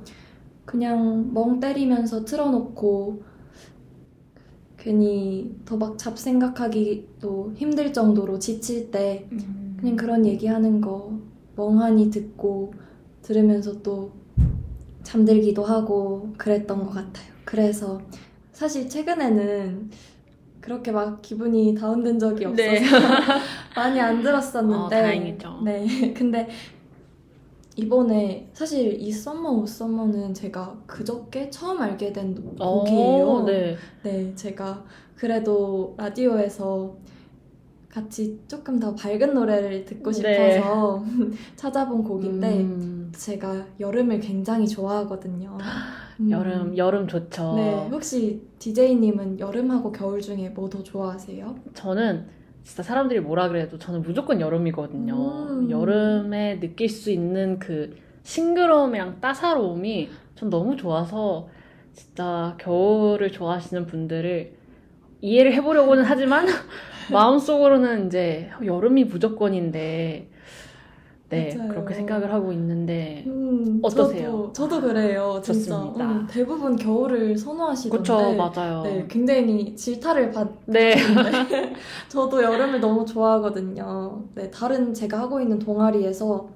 [0.66, 3.22] 그냥 멍 때리면서 틀어놓고
[4.76, 9.78] 괜히 더 막 잡생각하기도 힘들 정도로 지칠 때 음.
[9.80, 11.18] 그냥 그런 얘기하는 거
[11.56, 12.74] 멍하니 듣고
[13.22, 14.12] 들으면서 또
[15.02, 17.32] 잠들기도 하고 그랬던 것 같아요.
[17.46, 18.02] 그래서
[18.52, 19.90] 사실 최근에는
[20.60, 22.80] 그렇게 막 기분이 다운된 적이 없어서 네.
[23.74, 25.60] 많이 안 들었었는데 어, 다행이죠.
[25.64, 25.86] 네.
[26.14, 26.48] 근데
[27.76, 33.26] 이번에 사실 이 썸머 오 썸머는 제가 그저께 처음 알게 된 곡이에요.
[33.26, 33.76] 어, 네.
[34.02, 34.84] 네, 제가
[35.16, 36.96] 그래도 라디오에서
[37.88, 40.52] 같이 조금 더 밝은 노래를 듣고 네.
[40.52, 41.04] 싶어서
[41.56, 45.58] 찾아본 곡인데 음, 제가 여름을 굉장히 좋아하거든요.
[46.20, 46.30] 음.
[46.30, 47.54] 여름 여름 좋죠.
[47.56, 51.56] 네, 혹시 DJ님은 여름하고 겨울 중에 뭐 더 좋아하세요?
[51.74, 52.26] 저는
[52.62, 55.14] 진짜 사람들이 뭐라 그래도 저는 무조건 여름이거든요.
[55.14, 55.70] 음.
[55.70, 61.48] 여름에 느낄 수 있는 그 싱그러움이랑 따사로움이 전 너무 좋아서
[61.92, 64.52] 진짜 겨울을 좋아하시는 분들을
[65.22, 66.46] 이해를 해보려고는 하지만
[67.12, 70.28] 마음속으로는 이제 여름이 무조건인데
[71.30, 71.68] 네 맞아요.
[71.70, 74.50] 그렇게 생각을 하고 있는데 음, 어떠세요?
[74.52, 75.78] 저도, 저도 그래요, 진짜.
[75.80, 77.98] 음, 대부분 겨울을 선호하시던데.
[77.98, 78.82] 그쵸 맞아요.
[78.82, 80.96] 네, 굉장히 질타를 받, 네.
[80.96, 81.72] 네.
[82.08, 84.24] 저도 여름을 너무 좋아하거든요.
[84.34, 86.48] 네, 다른 제가 하고 있는 동아리에서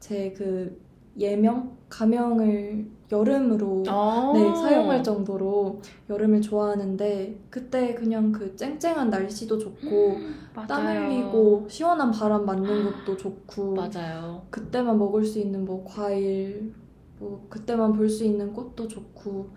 [0.00, 0.78] 제 그
[1.18, 4.32] 예명, 가명을 여름으로 아.
[4.34, 10.18] 네, 사용할 정도로 여름을 좋아하는데 그때 그냥 그 쨍쨍한 날씨도 좋고
[10.54, 11.06] 땀 맞아요.
[11.10, 14.42] 흘리고 시원한 바람 맞는 것도 좋고 맞아요.
[14.50, 16.74] 그때만 먹을 수 있는 뭐 과일
[17.18, 19.48] 뭐 그때만 볼 수 있는 꽃도 좋고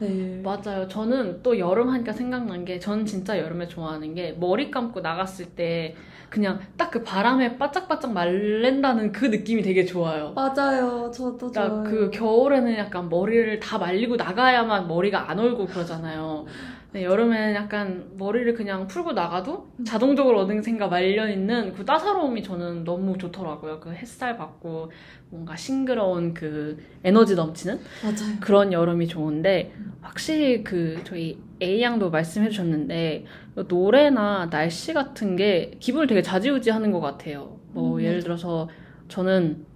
[0.00, 0.40] 네.
[0.44, 0.86] 맞아요.
[0.86, 5.96] 저는 또 여름 하니까 생각난 게, 저는 진짜 여름에 좋아하는 게, 머리 감고 나갔을 때,
[6.30, 10.32] 그냥 딱 그 바람에 바짝바짝 말랜다는 그 느낌이 되게 좋아요.
[10.34, 11.10] 맞아요.
[11.12, 11.84] 저도 그러니까 좋아요.
[11.84, 16.46] 그 겨울에는 약간 머리를 다 말리고 나가야만 머리가 안 얼고 그러잖아요.
[16.90, 23.18] 근데 여름에는 약간 머리를 그냥 풀고 나가도 자동적으로 어딘가 말려 있는 그 따사로움이 저는 너무
[23.18, 23.78] 좋더라고요.
[23.80, 24.90] 그 햇살 받고
[25.28, 28.36] 뭔가 싱그러운 그 에너지 넘치는 맞아요.
[28.40, 33.26] 그런 여름이 좋은데 확실히 그 저희 A 양도 말씀해 주셨는데
[33.68, 37.58] 노래나 날씨 같은 게 기분을 되게 좌지우지하는 것 같아요.
[37.72, 38.22] 뭐 음, 예를.
[38.22, 38.68] 들어서
[39.08, 39.66] 저는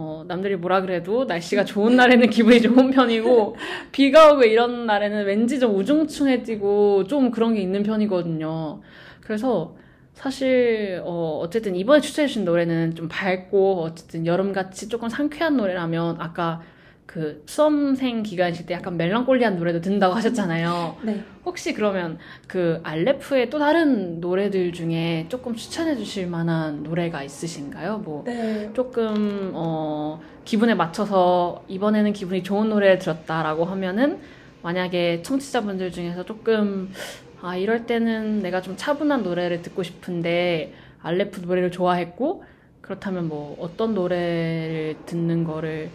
[0.00, 3.56] 어, 남들이 뭐라 그래도 날씨가 좋은 날에는 기분이 좋은 편이고
[3.90, 8.80] 비가 오고 이런 날에는 왠지 좀 우중충해지고 좀 그런 게 있는 편이거든요.
[9.20, 9.74] 그래서
[10.14, 16.62] 사실 어, 어쨌든 이번에 추천해주신 노래는 좀 밝고 어쨌든 여름같이 조금 상쾌한 노래라면 아까
[17.08, 20.98] 그 수험생 기간이실 때 약간 멜랑콜리한 노래도 듣는다고 하셨잖아요.
[21.02, 21.24] 네.
[21.42, 27.98] 혹시 그러면 그 알레프의 또 다른 노래들 중에 조금 추천해 주실 만한 노래가 있으신가요?
[28.04, 28.70] 뭐 네.
[28.74, 34.18] 조금 어 기분에 맞춰서 이번에는 기분이 좋은 노래를 들었다라고 하면은
[34.62, 36.92] 만약에 청취자분들 중에서 조금
[37.40, 42.44] 아 이럴 때는 내가 좀 차분한 노래를 듣고 싶은데 알레프 노래를 좋아했고
[42.82, 45.88] 그렇다면 뭐 어떤 노래를 듣는 거를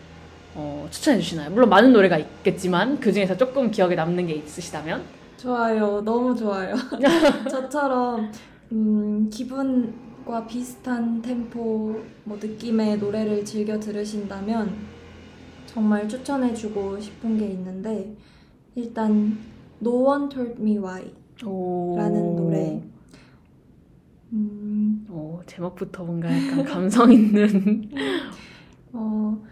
[0.55, 1.49] 어, 추천해 주시나요?
[1.49, 5.03] 물론 많은 노래가 있겠지만 그 중에서 조금 기억에 남는 게 있으시다면
[5.37, 6.01] 좋아요.
[6.01, 6.75] 너무 좋아요.
[7.49, 8.31] 저처럼
[8.71, 14.73] 음, 기분과 비슷한 템포, 뭐 느낌의 노래를 즐겨 들으신다면
[15.65, 18.15] 정말 추천해 주고 싶은 게 있는데
[18.75, 19.37] 일단
[19.81, 21.13] No One Told Me Why
[21.95, 22.81] 라는 노래.
[24.31, 27.89] 음, 오, 제목부터 뭔가 약간 감성 있는
[28.93, 29.43] 어,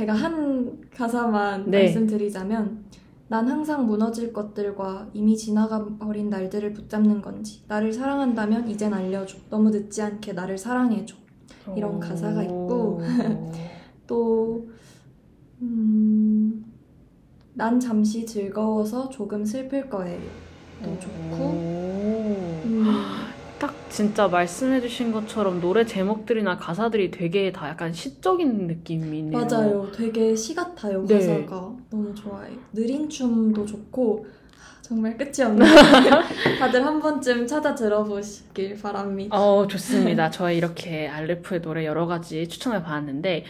[0.00, 1.80] 제가 한 가사만 네.
[1.80, 2.86] 말씀드리자면
[3.28, 9.36] 난 항상 무너질 것들과 이미 지나가 버린 날들을 붙잡는 건지 나를 사랑한다면 이젠 알려줘.
[9.50, 11.14] 너무 늦지 않게 나를 사랑해줘.
[11.76, 13.02] 이런 가사가 있고.
[14.08, 14.70] 또
[15.60, 16.64] 음,
[17.52, 20.30] 난 잠시 즐거워서 조금 슬플 거예요.
[20.82, 21.50] 또 좋고
[22.64, 22.94] 음,
[23.60, 29.38] 딱 진짜 말씀해주신 것처럼 노래 제목들이나 가사들이 되게 다 약간 시적인 느낌이네요.
[29.38, 31.14] 맞아요 되게 시 같아요 네.
[31.14, 35.68] 가사가 너무 좋아요 느린 춤도 좋고 아, 정말 끝이 없네요
[36.58, 40.30] 다들 한 번쯤 찾아 들어보시길 바랍니다 어, 좋습니다.
[40.30, 43.44] 저희 이렇게 알레프의 노래 여러 가지 추천을 받았는데,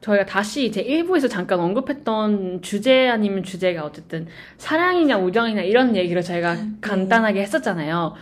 [0.00, 6.54] 저희가 다시 이제 1부에서 잠깐 언급했던 주제 아니면 주제가 어쨌든 사랑이냐 우정이냐 이런 얘기를 저희가
[6.54, 6.68] 네.
[6.80, 8.14] 간단하게 했었잖아요.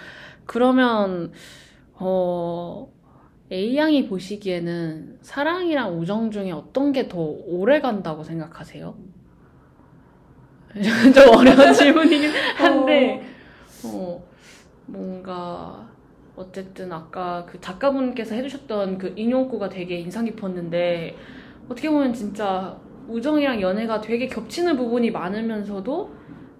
[0.46, 1.32] 그러면,
[1.94, 2.92] 어,
[3.52, 8.94] A양이 보시기에는 사랑이랑 우정 중에 어떤 게 더 오래 간다고 생각하세요?
[11.14, 13.22] 좀 어려운 질문이긴 한데,
[13.84, 14.24] 어,
[14.86, 15.88] 뭔가,
[16.36, 21.16] 어쨌든 아까 그 작가분께서 해주셨던 그 인용구가 되게 인상 깊었는데,
[21.68, 22.76] 어떻게 보면 진짜
[23.08, 26.10] 우정이랑 연애가 되게 겹치는 부분이 많으면서도,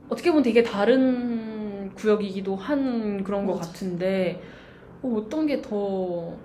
[0.09, 1.54] 어떻게 보면 되게 다른
[1.95, 3.55] 구역이기도 한 그런 것.
[3.61, 4.43] 같은데,
[5.03, 6.37] 어, 어떤 게 더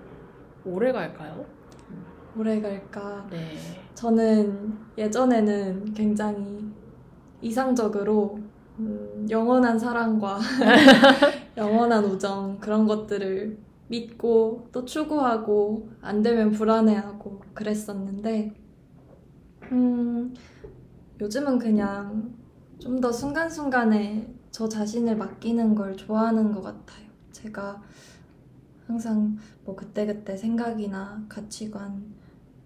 [0.64, 1.44] 오래 갈까요?
[2.36, 3.38] 오래 갈까 네.
[3.94, 6.70] 저는 예전에는 굉장히
[7.40, 8.38] 이상적으로
[8.78, 10.38] 음, 영원한 사랑과
[11.56, 13.58] 영원한 우정 그런 것들을
[13.88, 18.52] 믿고 또 추구하고 안 되면 불안해하고 그랬었는데
[19.72, 20.32] 음,
[21.20, 22.34] 요즘은 그냥
[22.78, 27.06] 좀 더 순간순간에 저 자신을 맡기는 걸 좋아하는 것 같아요.
[27.32, 27.82] 제가
[28.86, 32.12] 항상 뭐 그때그때 생각이나 가치관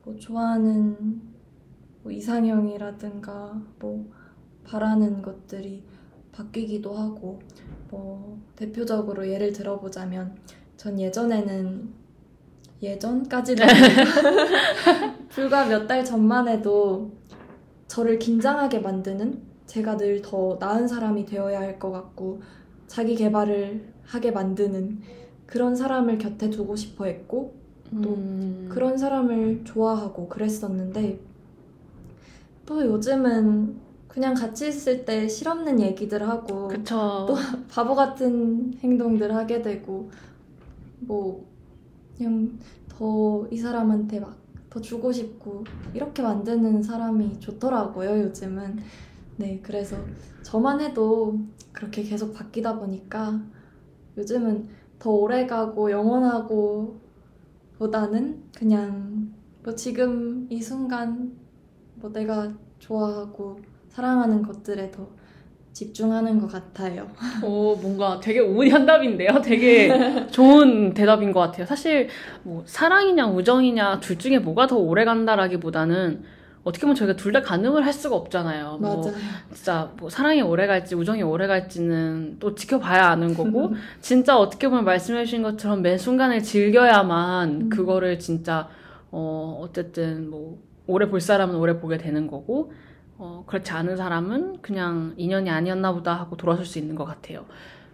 [0.04, 1.20] 뭐 좋아하는
[2.02, 4.10] 뭐 이상형이라든가 뭐
[4.64, 5.84] 바라는 것들이
[6.32, 7.40] 바뀌기도 하고
[7.90, 10.36] 뭐 대표적으로 예를 들어보자면
[10.76, 11.92] 전 예전에는
[12.82, 17.12] 예전까지도 아니고 불과 몇 달 전만 해도
[17.86, 22.40] 저를 긴장하게 만드는 제가 늘 더 나은 사람이 되어야 할 것 같고
[22.86, 25.00] 자기 개발을 하게 만드는
[25.46, 27.54] 그런 사람을 곁에 두고 싶어 했고
[28.02, 31.18] 또 음, 그런 사람을 좋아하고 그랬었는데
[32.66, 33.76] 또 요즘은
[34.08, 37.26] 그냥 같이 있을 때 실없는 얘기들 하고 그쵸.
[37.28, 37.34] 또
[37.68, 40.10] 바보 같은 행동들 하게 되고
[41.00, 41.44] 뭐
[42.16, 45.62] 그냥 더 이 사람한테 막 더 주고 싶고
[45.94, 48.76] 이렇게 만드는 사람이 좋더라고요 요즘은
[49.36, 49.96] 네 그래서
[50.42, 51.38] 저만 해도
[51.72, 53.40] 그렇게 계속 바뀌다 보니까
[54.16, 54.68] 요즘은
[54.98, 57.00] 더 오래 가고 영원하고
[57.78, 61.32] 보다는 그냥 뭐 지금 이 순간
[61.96, 65.08] 뭐 내가 좋아하고 사랑하는 것들에 더
[65.72, 67.10] 집중하는 것 같아요.
[67.42, 69.40] 오, 뭔가 되게 우연답인데요?
[69.42, 71.66] 되게 좋은 대답인 것 같아요.
[71.66, 72.08] 사실,
[72.44, 76.22] 뭐, 사랑이냐, 우정이냐, 둘 중에 뭐가 더 오래 간다라기보다는,
[76.64, 78.78] 어떻게 보면 저희가 둘 다 가능을 할 수가 없잖아요.
[78.80, 79.14] 뭐, 맞아요.
[79.52, 84.84] 진짜, 뭐, 사랑이 오래 갈지, 우정이 오래 갈지는 또 지켜봐야 아는 거고, 진짜 어떻게 보면
[84.84, 87.68] 말씀해 주신 것처럼 매 순간을 즐겨야만, 음.
[87.68, 88.68] 그거를 진짜,
[89.10, 92.72] 어, 어쨌든, 뭐, 오래 볼 사람은 오래 보게 되는 거고,
[93.18, 97.44] 어, 그렇지 않은 사람은 그냥 인연이 아니었나 보다 하고 돌아설 수 있는 것 같아요.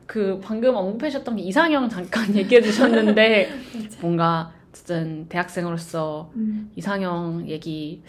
[0.06, 3.50] 그 방금 언급하셨던 게 이상형 잠깐 얘기해 주셨는데
[4.00, 6.70] 뭔가 어쨌든 대학생으로서 음.
[6.74, 8.02] 이상형 얘기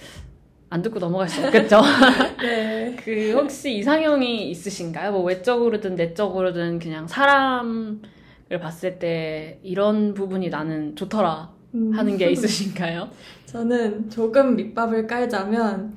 [0.71, 1.81] 안 듣고 넘어갈 수 없겠죠.
[2.41, 2.95] 네.
[3.03, 5.11] 그 혹시 이상형이 있으신가요?
[5.11, 7.99] 뭐 외적으로든 내적으로든 그냥 사람을
[8.61, 11.91] 봤을 때 이런 부분이 나는 좋더라 음.
[11.93, 13.09] 하는 게 있으신가요?
[13.45, 15.93] 저는 조금 밑밥을 깔자면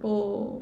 [0.00, 0.60] 뭐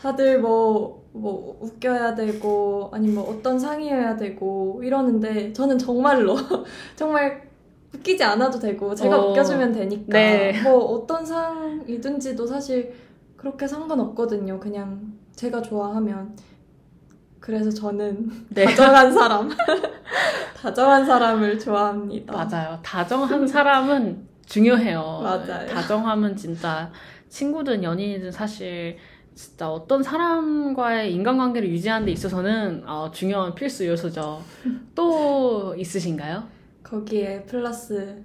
[0.00, 6.34] 다들 뭐, 뭐 웃겨야 되고 아니 뭐 어떤 상이어야 되고 이러는데 저는 정말로
[6.96, 7.46] 정말
[7.96, 10.62] 웃기지 않아도 되고 제가 어, 웃겨주면 되니까 네.
[10.62, 12.94] 뭐 어떤 상이든지도 사실
[13.36, 14.58] 그렇게 상관없거든요.
[14.60, 16.36] 그냥 제가 좋아하면
[17.40, 18.64] 그래서 저는 네.
[18.74, 19.50] 다정한 사람
[20.56, 22.32] 다정한 사람을 좋아합니다.
[22.32, 22.78] 맞아요.
[22.82, 25.20] 다정한 사람은 중요해요.
[25.22, 25.66] 맞아요.
[25.68, 26.90] 다정함은 진짜
[27.28, 28.96] 친구든 연인이든 사실
[29.34, 34.40] 진짜 어떤 사람과의 인간관계를 유지하는 데 있어서는 어, 중요한 필수 요소죠.
[34.94, 36.55] 또 있으신가요?
[36.86, 38.22] 거기에 플러스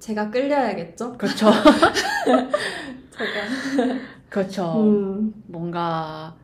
[0.00, 1.12] 제가 끌려야겠죠?
[1.16, 1.46] 그렇죠.
[3.16, 4.80] 제가 그렇죠.
[4.80, 6.34] 음, 뭔가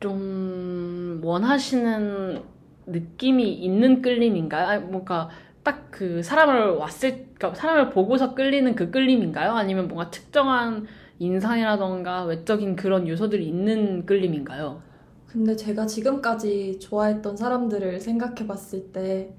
[0.00, 2.42] 좀 원하시는
[2.86, 4.66] 느낌이 있는 끌림인가요?
[4.66, 5.28] 아니, 뭔가
[5.62, 9.50] 딱 그 사람을 왔을, 그러니까 사람을 보고서 끌리는 그 끌림인가요?
[9.52, 10.86] 아니면 뭔가 특정한
[11.18, 14.80] 인상이라던가 외적인 그런 요소들이 있는 끌림인가요?
[15.26, 19.34] 근데 제가 지금까지 좋아했던 사람들을 생각해 봤을 때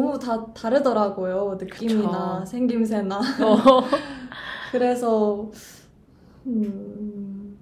[0.00, 1.56] 너무 다 다르더라고요.
[1.60, 2.46] 느낌이나 그쵸.
[2.46, 3.20] 생김새나.
[3.38, 3.82] 어,
[4.70, 5.50] 그래서
[6.46, 7.56] 음,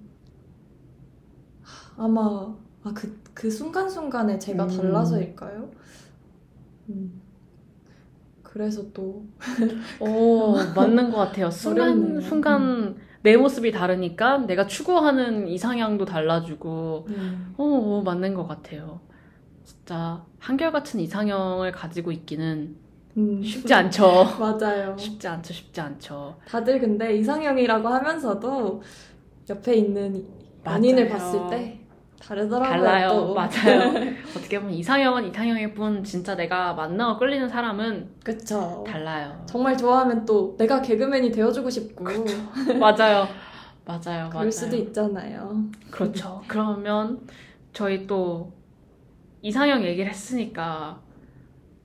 [1.97, 4.67] 아마 아, 그, 그 순간순간에 제가 음.
[4.67, 5.71] 달라서일까요?
[6.89, 7.21] 음,
[8.43, 9.25] 그래서 또
[9.99, 11.49] 오, 맞는 것 같아요.
[11.51, 12.21] 순간, 어렵네요.
[12.21, 17.63] 순간 내 모습이 다르니까 내가 추구하는 이상향도 달라지고, 음, 오,
[17.99, 19.01] 오, 맞는 것 같아요.
[19.65, 22.75] 진짜 한결같은 이상형을 가지고 있기는
[23.17, 24.25] 음, 쉽지 않죠.
[24.39, 24.95] 맞아요.
[24.97, 26.37] 쉽지 않죠, 쉽지 않죠.
[26.47, 28.81] 다들 근데 이상형이라고 하면서도
[29.49, 30.25] 옆에 있는
[30.65, 31.17] 연인을 맞아요.
[31.17, 31.79] 봤을 때
[32.21, 32.69] 다르더라고요.
[32.69, 33.09] 달라요.
[33.09, 33.33] 또.
[33.35, 33.93] 맞아요.
[34.37, 38.83] 어떻게 보면 이상형은 이상형일 뿐, 진짜 내가 만나고 끌리는 사람은 그쵸.
[38.87, 39.43] 달라요.
[39.47, 42.03] 정말 좋아하면 또 내가 개그맨이 되어주고 싶고
[42.79, 43.27] 맞아요.
[43.85, 44.29] 맞아요.
[44.29, 44.51] 그럴 맞아요.
[44.51, 45.65] 수도 있잖아요.
[45.91, 46.41] 그렇죠.
[46.47, 47.21] 그러면
[47.73, 48.51] 저희 또
[49.45, 50.99] 이상형 얘기를 했으니까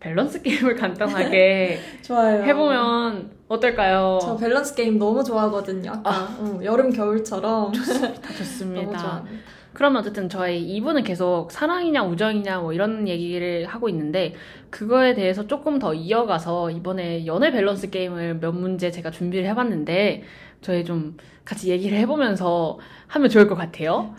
[0.01, 2.43] 밸런스 게임을 간단하게 좋아요.
[2.43, 4.19] 해보면 어떨까요?
[4.23, 5.91] 저 밸런스 게임 너무 좋아하거든요.
[5.93, 7.71] 아까 응, 여름 겨울처럼
[8.39, 8.97] 좋습니다.
[8.99, 9.37] 좋아합니다.
[9.75, 14.35] 그러면 어쨌든 저희 2부는 계속 사랑이냐 우정이냐 뭐 이런 얘기를 하고 있는데
[14.71, 20.23] 그거에 대해서 조금 더 이어가서 이번에 연애 밸런스 게임을 몇 문제 제가 준비를 해봤는데
[20.63, 24.15] 저희 좀 같이 얘기를 해보면서 하면 좋을 것 같아요.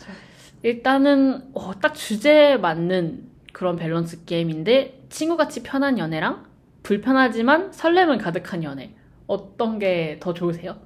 [0.62, 6.44] 일단은 어, 딱 주제에 맞는 그런 밸런스 게임인데 친구같이 편한 연애랑
[6.82, 8.94] 불편하지만 설렘은 가득한 연애
[9.26, 10.78] 어떤 게 더 좋으세요?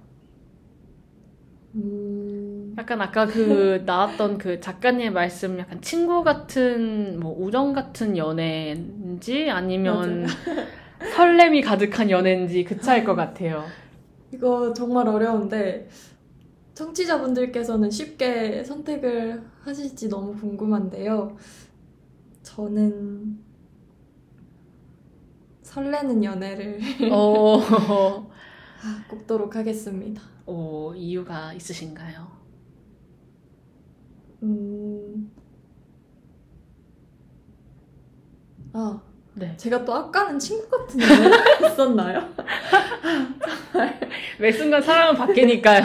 [1.75, 9.51] 음, 약간 아까 그 나왔던 그 작가님 말씀 약간 친구 같은 뭐 우정 같은 연애인지
[9.51, 10.27] 아니면
[11.07, 13.77] 설렘이 가득한 연애인지 그 차일 것 같아요.
[14.33, 15.89] 이거 정말 어려운데
[16.75, 21.37] 청취자분들께서는 쉽게 선택을 하실지 너무 궁금한데요.
[22.57, 23.39] 저는
[25.61, 26.81] 설레는 연애를
[27.13, 27.61] 어,
[29.11, 30.23] 꼽도록 하겠습니다.
[30.47, 32.27] 오, 이유가 있으신가요?
[34.43, 35.31] 음,
[38.73, 39.03] 아,
[39.35, 39.55] 네.
[39.59, 42.27] 제가 또 아까는 친구 같은 연애 있었나요?
[44.41, 45.83] 매 순간 사람은 바뀌니까요.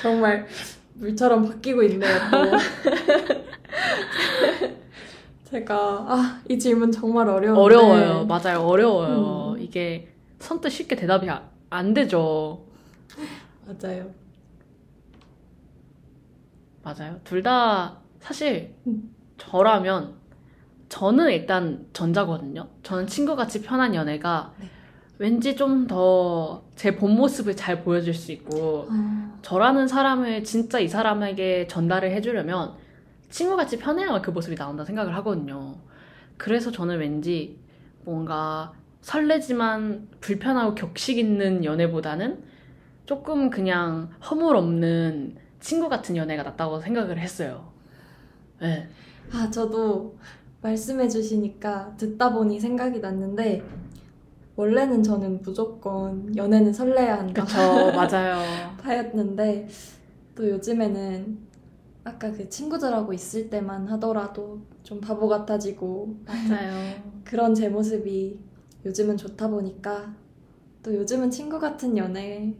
[0.00, 0.46] 정말
[0.94, 4.77] 물처럼 바뀌고 있네요, 또.
[5.52, 7.58] 제가, 아, 이 질문 정말 어려운데.
[7.60, 8.26] 어려워요.
[8.26, 8.60] 맞아요.
[8.60, 9.54] 어려워요.
[9.56, 9.60] 음.
[9.62, 10.08] 이게
[10.38, 12.64] 선뜻 쉽게 대답이 아- 안 되죠.
[13.66, 14.10] 맞아요.
[16.82, 17.20] 맞아요.
[17.24, 19.14] 둘 다 사실 음.
[19.38, 20.14] 저라면
[20.88, 22.66] 저는 일단 전자거든요.
[22.82, 24.66] 저는 친구같이 편한 연애가 네.
[25.18, 30.88] 왠지 좀 더 제 본 모습을 잘 보여줄 수 있고 아, 저라는 사람을 진짜 이
[30.88, 32.74] 사람에게 전달을 해주려면
[33.28, 35.76] 친구같이 편해야만 그 모습이 나온다 생각을 하거든요.
[36.36, 37.58] 그래서 저는 왠지
[38.04, 42.42] 뭔가 설레지만 불편하고 격식 있는 연애보다는
[43.06, 47.72] 조금 그냥 허물 없는 친구 같은 연애가 낫다고 생각을 했어요.
[48.60, 48.88] 네.
[49.32, 50.16] 아, 저도
[50.62, 53.62] 말씀해 주시니까 듣다 보니 생각이 났는데,
[54.56, 57.44] 원래는 저는 무조건 연애는 설레야 한다.
[57.44, 58.76] 그쵸, 맞아요.
[58.82, 59.68] 파였는데,
[60.34, 61.47] 또 요즘에는
[62.08, 66.94] 아까 그 친구들하고 있을 때만 하더라도 좀 바보 같아지고, 맞아요.
[67.24, 68.38] 그런 제 모습이
[68.86, 70.14] 요즘은 좋다 보니까,
[70.82, 72.54] 또 요즘은 친구 같은 연애를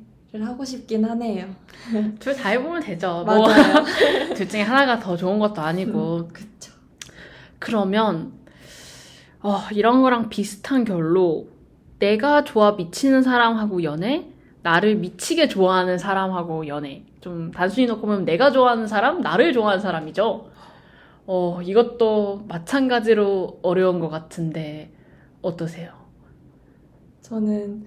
[0.46, 1.46] 하고 싶긴 하네요.
[2.20, 3.24] 둘 다 해보면 되죠.
[3.24, 3.84] 뭐, 맞아요.
[4.36, 6.28] 둘 중에 하나가 더 좋은 것도 아니고.
[6.32, 6.72] 그쵸.
[7.58, 8.32] 그러면
[9.40, 11.48] 어, 이런 거랑 비슷한 결로
[11.98, 14.26] 내가 좋아 미치는 사람하고 연애,
[14.62, 17.04] 나를 미치게 좋아하는 사람하고 연애.
[17.20, 20.50] 좀 단순히 놓고 보면 내가 좋아하는 사람, 나를 좋아하는 사람이죠.
[21.26, 24.90] 어, 이것도 마찬가지로 어려운 것 같은데
[25.42, 25.92] 어떠세요?
[27.20, 27.86] 저는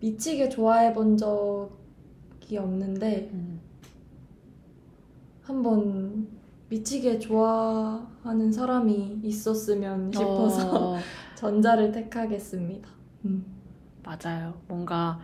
[0.00, 3.60] 미치게 좋아해 본 적이 없는데 음.
[5.42, 6.26] 한번
[6.70, 10.98] 미치게 좋아하는 사람이 있었으면 싶어서 어,
[11.36, 12.88] 전자를 택하겠습니다.
[13.26, 13.44] 음.
[14.02, 14.54] 맞아요.
[14.68, 15.20] 뭔가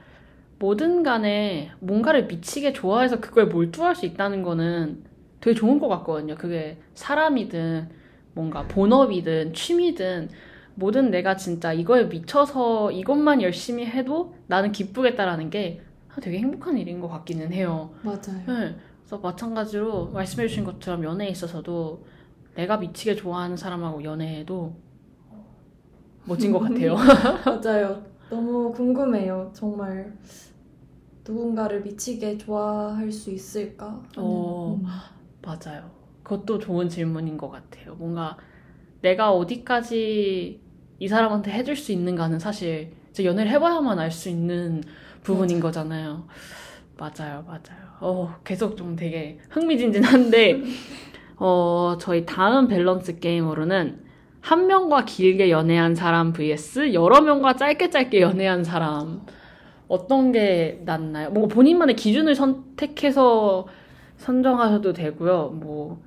[0.61, 5.03] 뭐든 간에 뭔가를 미치게 좋아해서 그거에 몰두할 수 있다는 거는
[5.41, 6.35] 되게 좋은 것 같거든요.
[6.37, 7.89] 그게 사람이든
[8.35, 10.29] 뭔가 본업이든 취미든
[10.75, 15.81] 뭐든 내가 진짜 이거에 미쳐서 이것만 열심히 해도 나는 기쁘겠다라는 게
[16.21, 17.95] 되게 행복한 일인 것 같기는 해요.
[18.03, 18.45] 맞아요.
[18.47, 18.77] 네.
[19.01, 22.05] 그래서 마찬가지로 말씀해주신 것처럼 연애에 있어서도
[22.55, 24.75] 내가 미치게 좋아하는 사람하고 연애해도
[26.27, 26.97] 멋진 것 같아요.
[27.47, 28.03] 맞아요.
[28.29, 29.51] 너무 궁금해요.
[29.55, 30.13] 정말
[31.35, 34.03] 누군가를 미치게 좋아할 수 있을까?
[34.17, 34.79] 어.
[34.81, 34.87] 음.
[35.43, 35.91] 맞아요.
[36.25, 37.95] 그것도 좋은 질문인 것 같아요.
[37.95, 38.37] 뭔가
[39.01, 40.61] 내가 어디까지
[40.99, 44.83] 이 사람한테 해줄 수 있는가는 사실 연애를 해봐야만 알 수 있는
[45.23, 45.63] 부분인 맞아요.
[45.63, 46.27] 거잖아요.
[46.99, 47.81] 맞아요, 맞아요.
[48.01, 50.63] 어, 계속 좀 되게 흥미진진한데,
[51.39, 54.05] 어, 저희 다음 밸런스 게임으로는
[54.43, 59.23] 한 명과 길게 연애한 사람 vs 여러 명과 짧게 짧게 연애한 사람.
[59.91, 61.31] 어떤 게 낫나요?
[61.31, 63.67] 뭔가 본인만의 기준을 선택해서
[64.19, 65.49] 선정하셔도 되고요.
[65.49, 66.01] 뭐,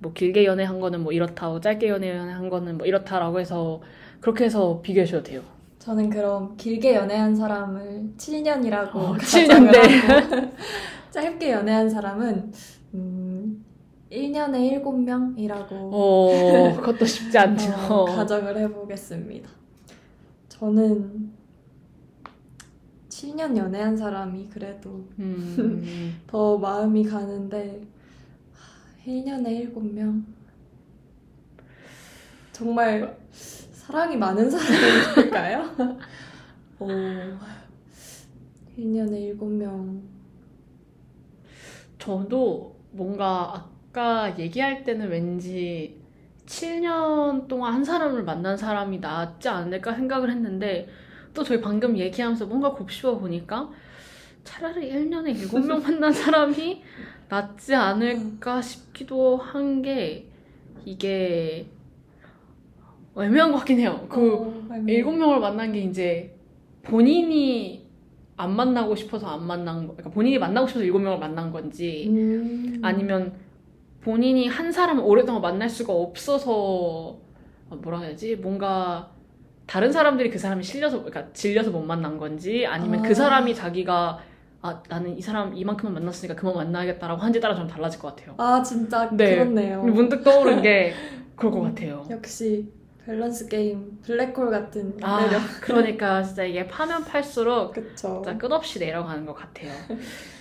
[0.00, 3.80] 뭐 길게 연애한 거는 뭐 이렇다고 짧게 연애한 거는 뭐 이렇다라고 해서
[4.20, 5.42] 그렇게 해서 비교하셔도 돼요.
[5.78, 9.98] 저는 그럼 길게 연애한 사람을 7년이라고 어, 가정을 7년, 네.
[9.98, 10.52] 하고
[11.12, 12.52] 짧게 연애한 사람은
[12.94, 13.64] 음,
[14.10, 17.72] 1년에 7명이라고 어, 그것도 쉽지 않죠.
[17.88, 19.48] 어, 가정을 해보겠습니다.
[20.48, 21.35] 저는
[23.16, 27.80] 7년 연애한 사람이 그래도 음, 더 마음이 가는데
[28.52, 30.22] 하, 1년에 7명.
[32.52, 35.98] 정말 사랑이 많은 사람일까요?
[36.78, 36.88] 오,
[38.76, 40.02] 1년에 7명.
[41.98, 46.02] 저도 뭔가 아까 얘기할 때는 왠지
[46.44, 50.88] 7년 동안 한 사람을 만난 사람이 낫지 않을까 생각을 했는데
[51.36, 53.70] 또 저희 방금 얘기하면서 뭔가 곱씹어 보니까
[54.42, 56.82] 차라리 1년에 7명 만난 사람이
[57.28, 60.28] 낫지 않을까 싶기도 한 게
[60.86, 61.66] 이게
[63.18, 64.06] 애매한 것 같긴 해요.
[64.08, 64.32] 그
[64.70, 66.34] 어, 일곱 명을 만난 게 이제
[66.82, 67.86] 본인이
[68.36, 72.78] 안 만나고 싶어서 안 만난 거, 그러니까 본인이 만나고 싶어서 일곱 명을 만난 건지, 음,
[72.82, 73.32] 아니면
[74.02, 77.18] 본인이 한 사람을 오랫동안 만날 수가 없어서
[77.70, 79.10] 아, 뭐라 해야지, 뭔가
[79.66, 83.08] 다른 사람들이 그 사람이 실려서, 그러니까 질려서 못 만난 건지, 아니면 아.
[83.08, 84.20] 그 사람이 자기가
[84.62, 88.34] 아 나는 이 사람 이만큼만 만났으니까 그만 만나야겠다라고 한지 따라 좀 달라질 것 같아요.
[88.38, 89.36] 아 진짜 네.
[89.36, 89.82] 그렇네요.
[89.82, 90.92] 문득 떠오른 게
[91.36, 92.04] 그럴 것 같아요.
[92.10, 92.68] 역시
[93.04, 95.40] 밸런스 게임 블랙홀 같은 아, 매력.
[95.60, 98.22] 그러니까 진짜 이게 파면 팔수록 그쵸.
[98.24, 99.70] 진짜 끝없이 내려가는 것 같아요.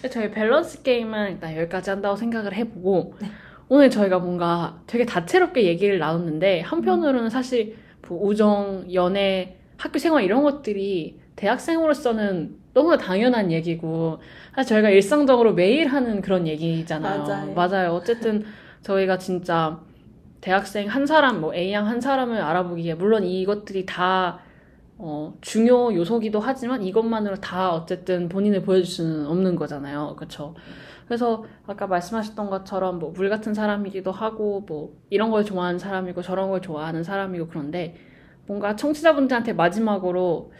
[0.09, 3.27] 저희 밸런스 게임은 일단 여기까지 한다고 생각을 해보고 네.
[3.67, 7.75] 오늘 저희가 뭔가 되게 다채롭게 얘기를 나눴는데 한편으로는 사실
[8.07, 14.19] 뭐 우정, 연애, 학교 생활 이런 것들이 대학생으로서는 너무나 당연한 얘기고
[14.53, 17.23] 사실 저희가 일상적으로 매일 하는 그런 얘기잖아요.
[17.23, 17.53] 맞아요.
[17.53, 17.91] 맞아요.
[17.93, 18.45] 어쨌든
[18.81, 19.79] 저희가 진짜
[20.41, 24.39] 대학생 한 사람, 뭐 A양 한 사람을 알아보기에 물론 이것들이 다
[24.97, 30.15] 어, 중요 요소기도 하지만 이것만으로 다 어쨌든 본인을 보여줄 수는 없는 거잖아요.
[30.17, 30.55] 그쵸?
[31.07, 36.49] 그래서 아까 말씀하셨던 것처럼 뭐 물 같은 사람이기도 하고 뭐 이런 걸 좋아하는 사람이고 저런
[36.49, 37.95] 걸 좋아하는 사람이고 그런데
[38.47, 40.51] 뭔가 청취자분들한테 마지막으로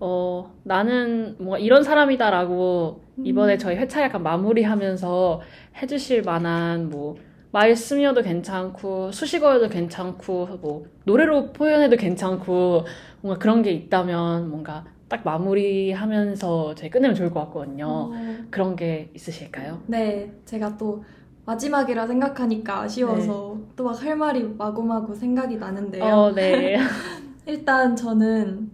[0.00, 5.40] 어, 나는 뭔가 이런 사람이다라고 이번에 저희 회차 약간 마무리하면서
[5.80, 7.16] 해주실 만한 뭐
[7.54, 12.84] 말씀이어도 괜찮고 수식어여도 괜찮고 뭐 노래로 표현해도 괜찮고
[13.20, 17.86] 뭔가 그런 게 있다면 뭔가 딱 마무리하면서 저희 끝내면 좋을 것 같거든요.
[17.86, 18.12] 어,
[18.50, 19.80] 그런 게 있으실까요?
[19.86, 21.04] 네, 제가 또
[21.46, 26.04] 마지막이라 생각하니까 아쉬워서 또막 할 말이 마구마구 생각이 나는데요.
[26.04, 26.76] 어, 네.
[27.46, 28.70] 일단 저는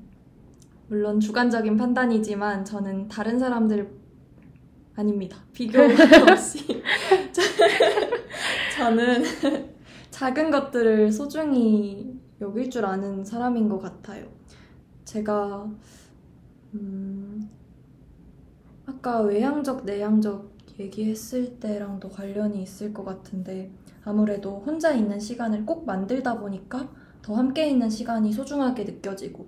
[0.88, 3.90] 물론 주관적인 판단이지만 저는 다른 사람들
[4.96, 5.36] 아닙니다.
[5.52, 5.82] 비교
[6.30, 6.82] 없이
[8.80, 9.22] 저는
[10.10, 14.26] 작은 것들을 소중히 여길 줄 아는 사람인 것 같아요.
[15.04, 15.70] 제가
[16.72, 17.50] 음,
[18.86, 23.70] 아까 외향적 내향적 얘기했을 때랑도 관련이 있을 것 같은데
[24.02, 26.88] 아무래도 혼자 있는 시간을 꼭 만들다 보니까
[27.20, 29.44] 더 함께 있는 시간이 소중하게 느껴지고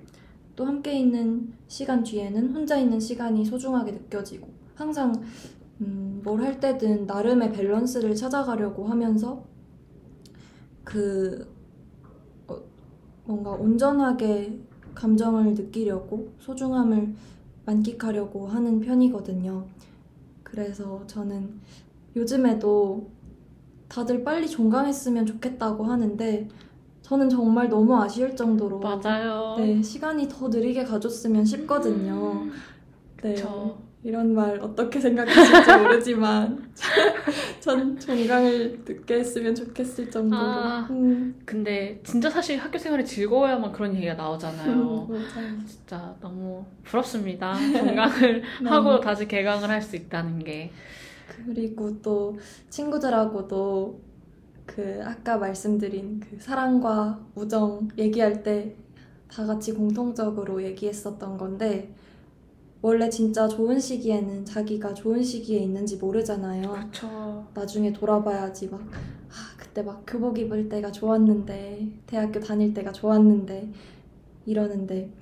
[0.54, 5.14] 또 함께 있는 시간 뒤에는 혼자 있는 시간이 소중하게 느껴지고 항상
[5.80, 9.44] 음, 뭘 할 때든 나름의 밸런스를 찾아가려고 하면서
[10.84, 11.46] 그
[12.48, 12.56] 어,
[13.24, 14.58] 뭔가 온전하게
[14.94, 17.14] 감정을 느끼려고 소중함을
[17.64, 19.66] 만끽하려고 하는 편이거든요.
[20.42, 21.60] 그래서 저는
[22.14, 23.10] 요즘에도
[23.88, 26.48] 다들 빨리 종강했으면 좋겠다고 하는데
[27.02, 29.54] 저는 정말 너무 아쉬울 정도로 맞아요.
[29.58, 32.46] 네, 시간이 더 느리게 가줬으면 싶거든요.
[33.22, 33.34] 네.
[34.02, 36.72] 저 이런 말 어떻게 생각하실지 모르지만
[37.60, 40.86] 전 종강을 늦게 했으면 좋겠을 정도로 아.
[40.90, 45.06] 음, 근데 진짜 사실 학교 생활이 즐거워야만 그런 얘기가 나오잖아요.
[45.08, 45.66] 맞아요.
[45.66, 47.54] 진짜 너무 부럽습니다.
[47.54, 48.68] 종강을 네.
[48.68, 50.70] 하고 다시 개강을 할 수 있다는 게.
[51.44, 52.38] 그리고 또
[52.70, 54.00] 친구들하고도
[54.66, 58.76] 그 아까 말씀드린 그 사랑과 우정 얘기할 때
[59.32, 61.94] 다 같이 공통적으로 얘기했었던 건데
[62.82, 66.68] 원래 진짜 좋은 시기에는 자기가 좋은 시기에 있는지 모르잖아요.
[66.68, 67.46] 그렇죠.
[67.54, 73.72] 나중에 돌아봐야지 막 아, 그때 막 교복 입을 때가 좋았는데 대학교 다닐 때가 좋았는데
[74.46, 75.12] 이러는데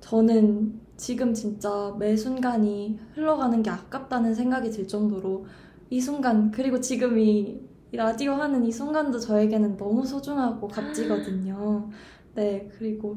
[0.00, 5.44] 저는 지금 진짜 매 순간이 흘러가는 게 아깝다는 생각이 들 정도로
[5.90, 7.60] 이 순간 그리고 지금 이,
[7.90, 11.90] 이 라디오 하는 이 순간도 저에게는 너무 소중하고 값지거든요.
[12.34, 13.16] 네 그리고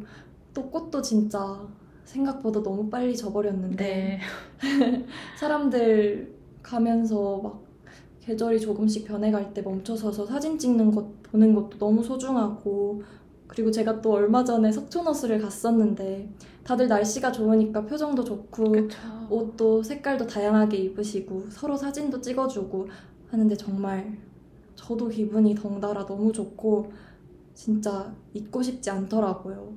[0.55, 1.67] 또 꽃도 진짜
[2.11, 4.19] 생각보다 너무 빨리 져버렸는데 네.
[5.39, 7.61] 사람들 가면서 막
[8.21, 13.01] 계절이 조금씩 변해갈 때 멈춰서서 사진 찍는 것 보는 것도 너무 소중하고
[13.47, 16.29] 그리고 제가 또 얼마 전에 석촌호수를 갔었는데
[16.63, 18.97] 다들 날씨가 좋으니까 표정도 좋고 그렇죠.
[19.29, 22.87] 옷도 색깔도 다양하게 입으시고 서로 사진도 찍어주고
[23.29, 24.17] 하는데 정말
[24.75, 26.91] 저도 기분이 덩달아 너무 좋고
[27.53, 29.73] 진짜 잊고 싶지 않더라고요.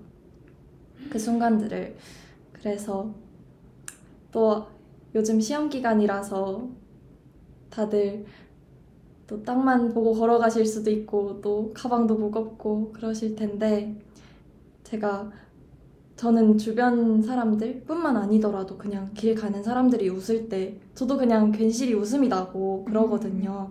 [1.11, 1.97] 그 순간들을.
[2.65, 3.15] 그래서
[4.33, 4.65] 또
[5.15, 6.67] 요즘 시험 기간이라서
[7.69, 8.25] 다들
[9.27, 13.95] 또 땅만 보고 걸어가실 수도 있고 또 가방도 무겁고 그러실 텐데
[14.83, 15.31] 제가
[16.17, 22.29] 저는 주변 사람들 뿐만 아니더라도 그냥 길 가는 사람들이 웃을 때 저도 그냥 괜시리 웃음이
[22.29, 23.69] 나고 그러거든요.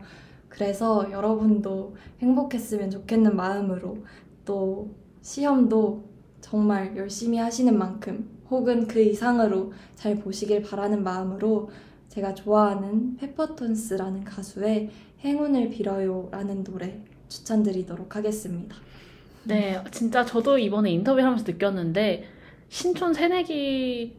[0.49, 3.97] 그래서 여러분도 행복했으면 좋겠는 마음으로
[4.45, 4.91] 또
[5.23, 6.03] 시험도
[6.41, 11.69] 정말 열심히 하시는 만큼 혹은 그 이상으로 잘 보시길 바라는 마음으로
[12.09, 14.89] 제가 좋아하는 페퍼톤스라는 가수의
[15.21, 18.75] 행운을 빌어요라는 노래 추천드리도록 하겠습니다.
[19.45, 22.25] 네, 진짜 저도 이번에 인터뷰를 하면서 느꼈는데
[22.69, 24.15] 신촌 새내기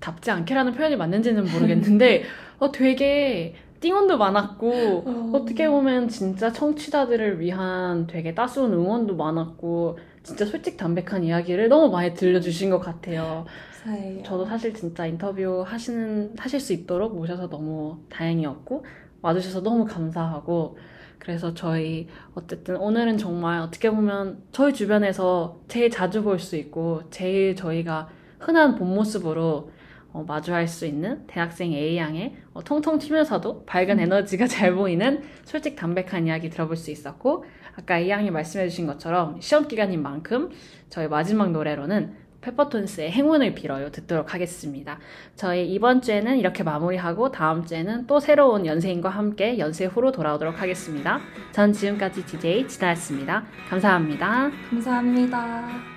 [0.00, 2.24] 답지 않게라는 표현이 맞는지는 모르겠는데
[2.58, 4.72] 어, 되게 띵언도 많았고
[5.06, 5.30] 어.
[5.34, 12.12] 어떻게 보면 진짜 청취자들을 위한 되게 따스운 응원도 많았고 진짜 솔직 담백한 이야기를 너무 많이
[12.12, 13.46] 들려주신 것 같아요.
[13.84, 14.24] 사예요.
[14.24, 18.84] 저도 사실 진짜 인터뷰 하시는 하실 수 있도록 모셔서 너무 다행이었고
[19.22, 20.78] 와주셔서 너무 감사하고
[21.20, 27.54] 그래서 저희 어쨌든 오늘은 정말 어떻게 보면 저희 주변에서 제일 자주 볼 수 있고 제일
[27.54, 28.08] 저희가
[28.40, 29.70] 흔한 본 모습으로
[30.12, 35.76] 어, 마주할 수 있는 대학생 A 양의 어, 통통 튀면서도 밝은 에너지가 잘 보이는 솔직
[35.76, 37.44] 담백한 이야기 들어볼 수 있었고
[37.76, 40.50] 아까 A 양이 말씀해주신 것처럼 시험 기간인 만큼
[40.88, 44.98] 저희 마지막 노래로는 페퍼톤스의 행운을 빌어요 듣도록 하겠습니다.
[45.34, 51.20] 저희 이번 주에는 이렇게 마무리하고 다음 주에는 또 새로운 연세인과 함께 연세 후로 돌아오도록 하겠습니다.
[51.52, 53.44] 전 지금까지 DJ 지나였습니다.
[53.68, 54.50] 감사합니다.
[54.70, 55.96] 감사합니다.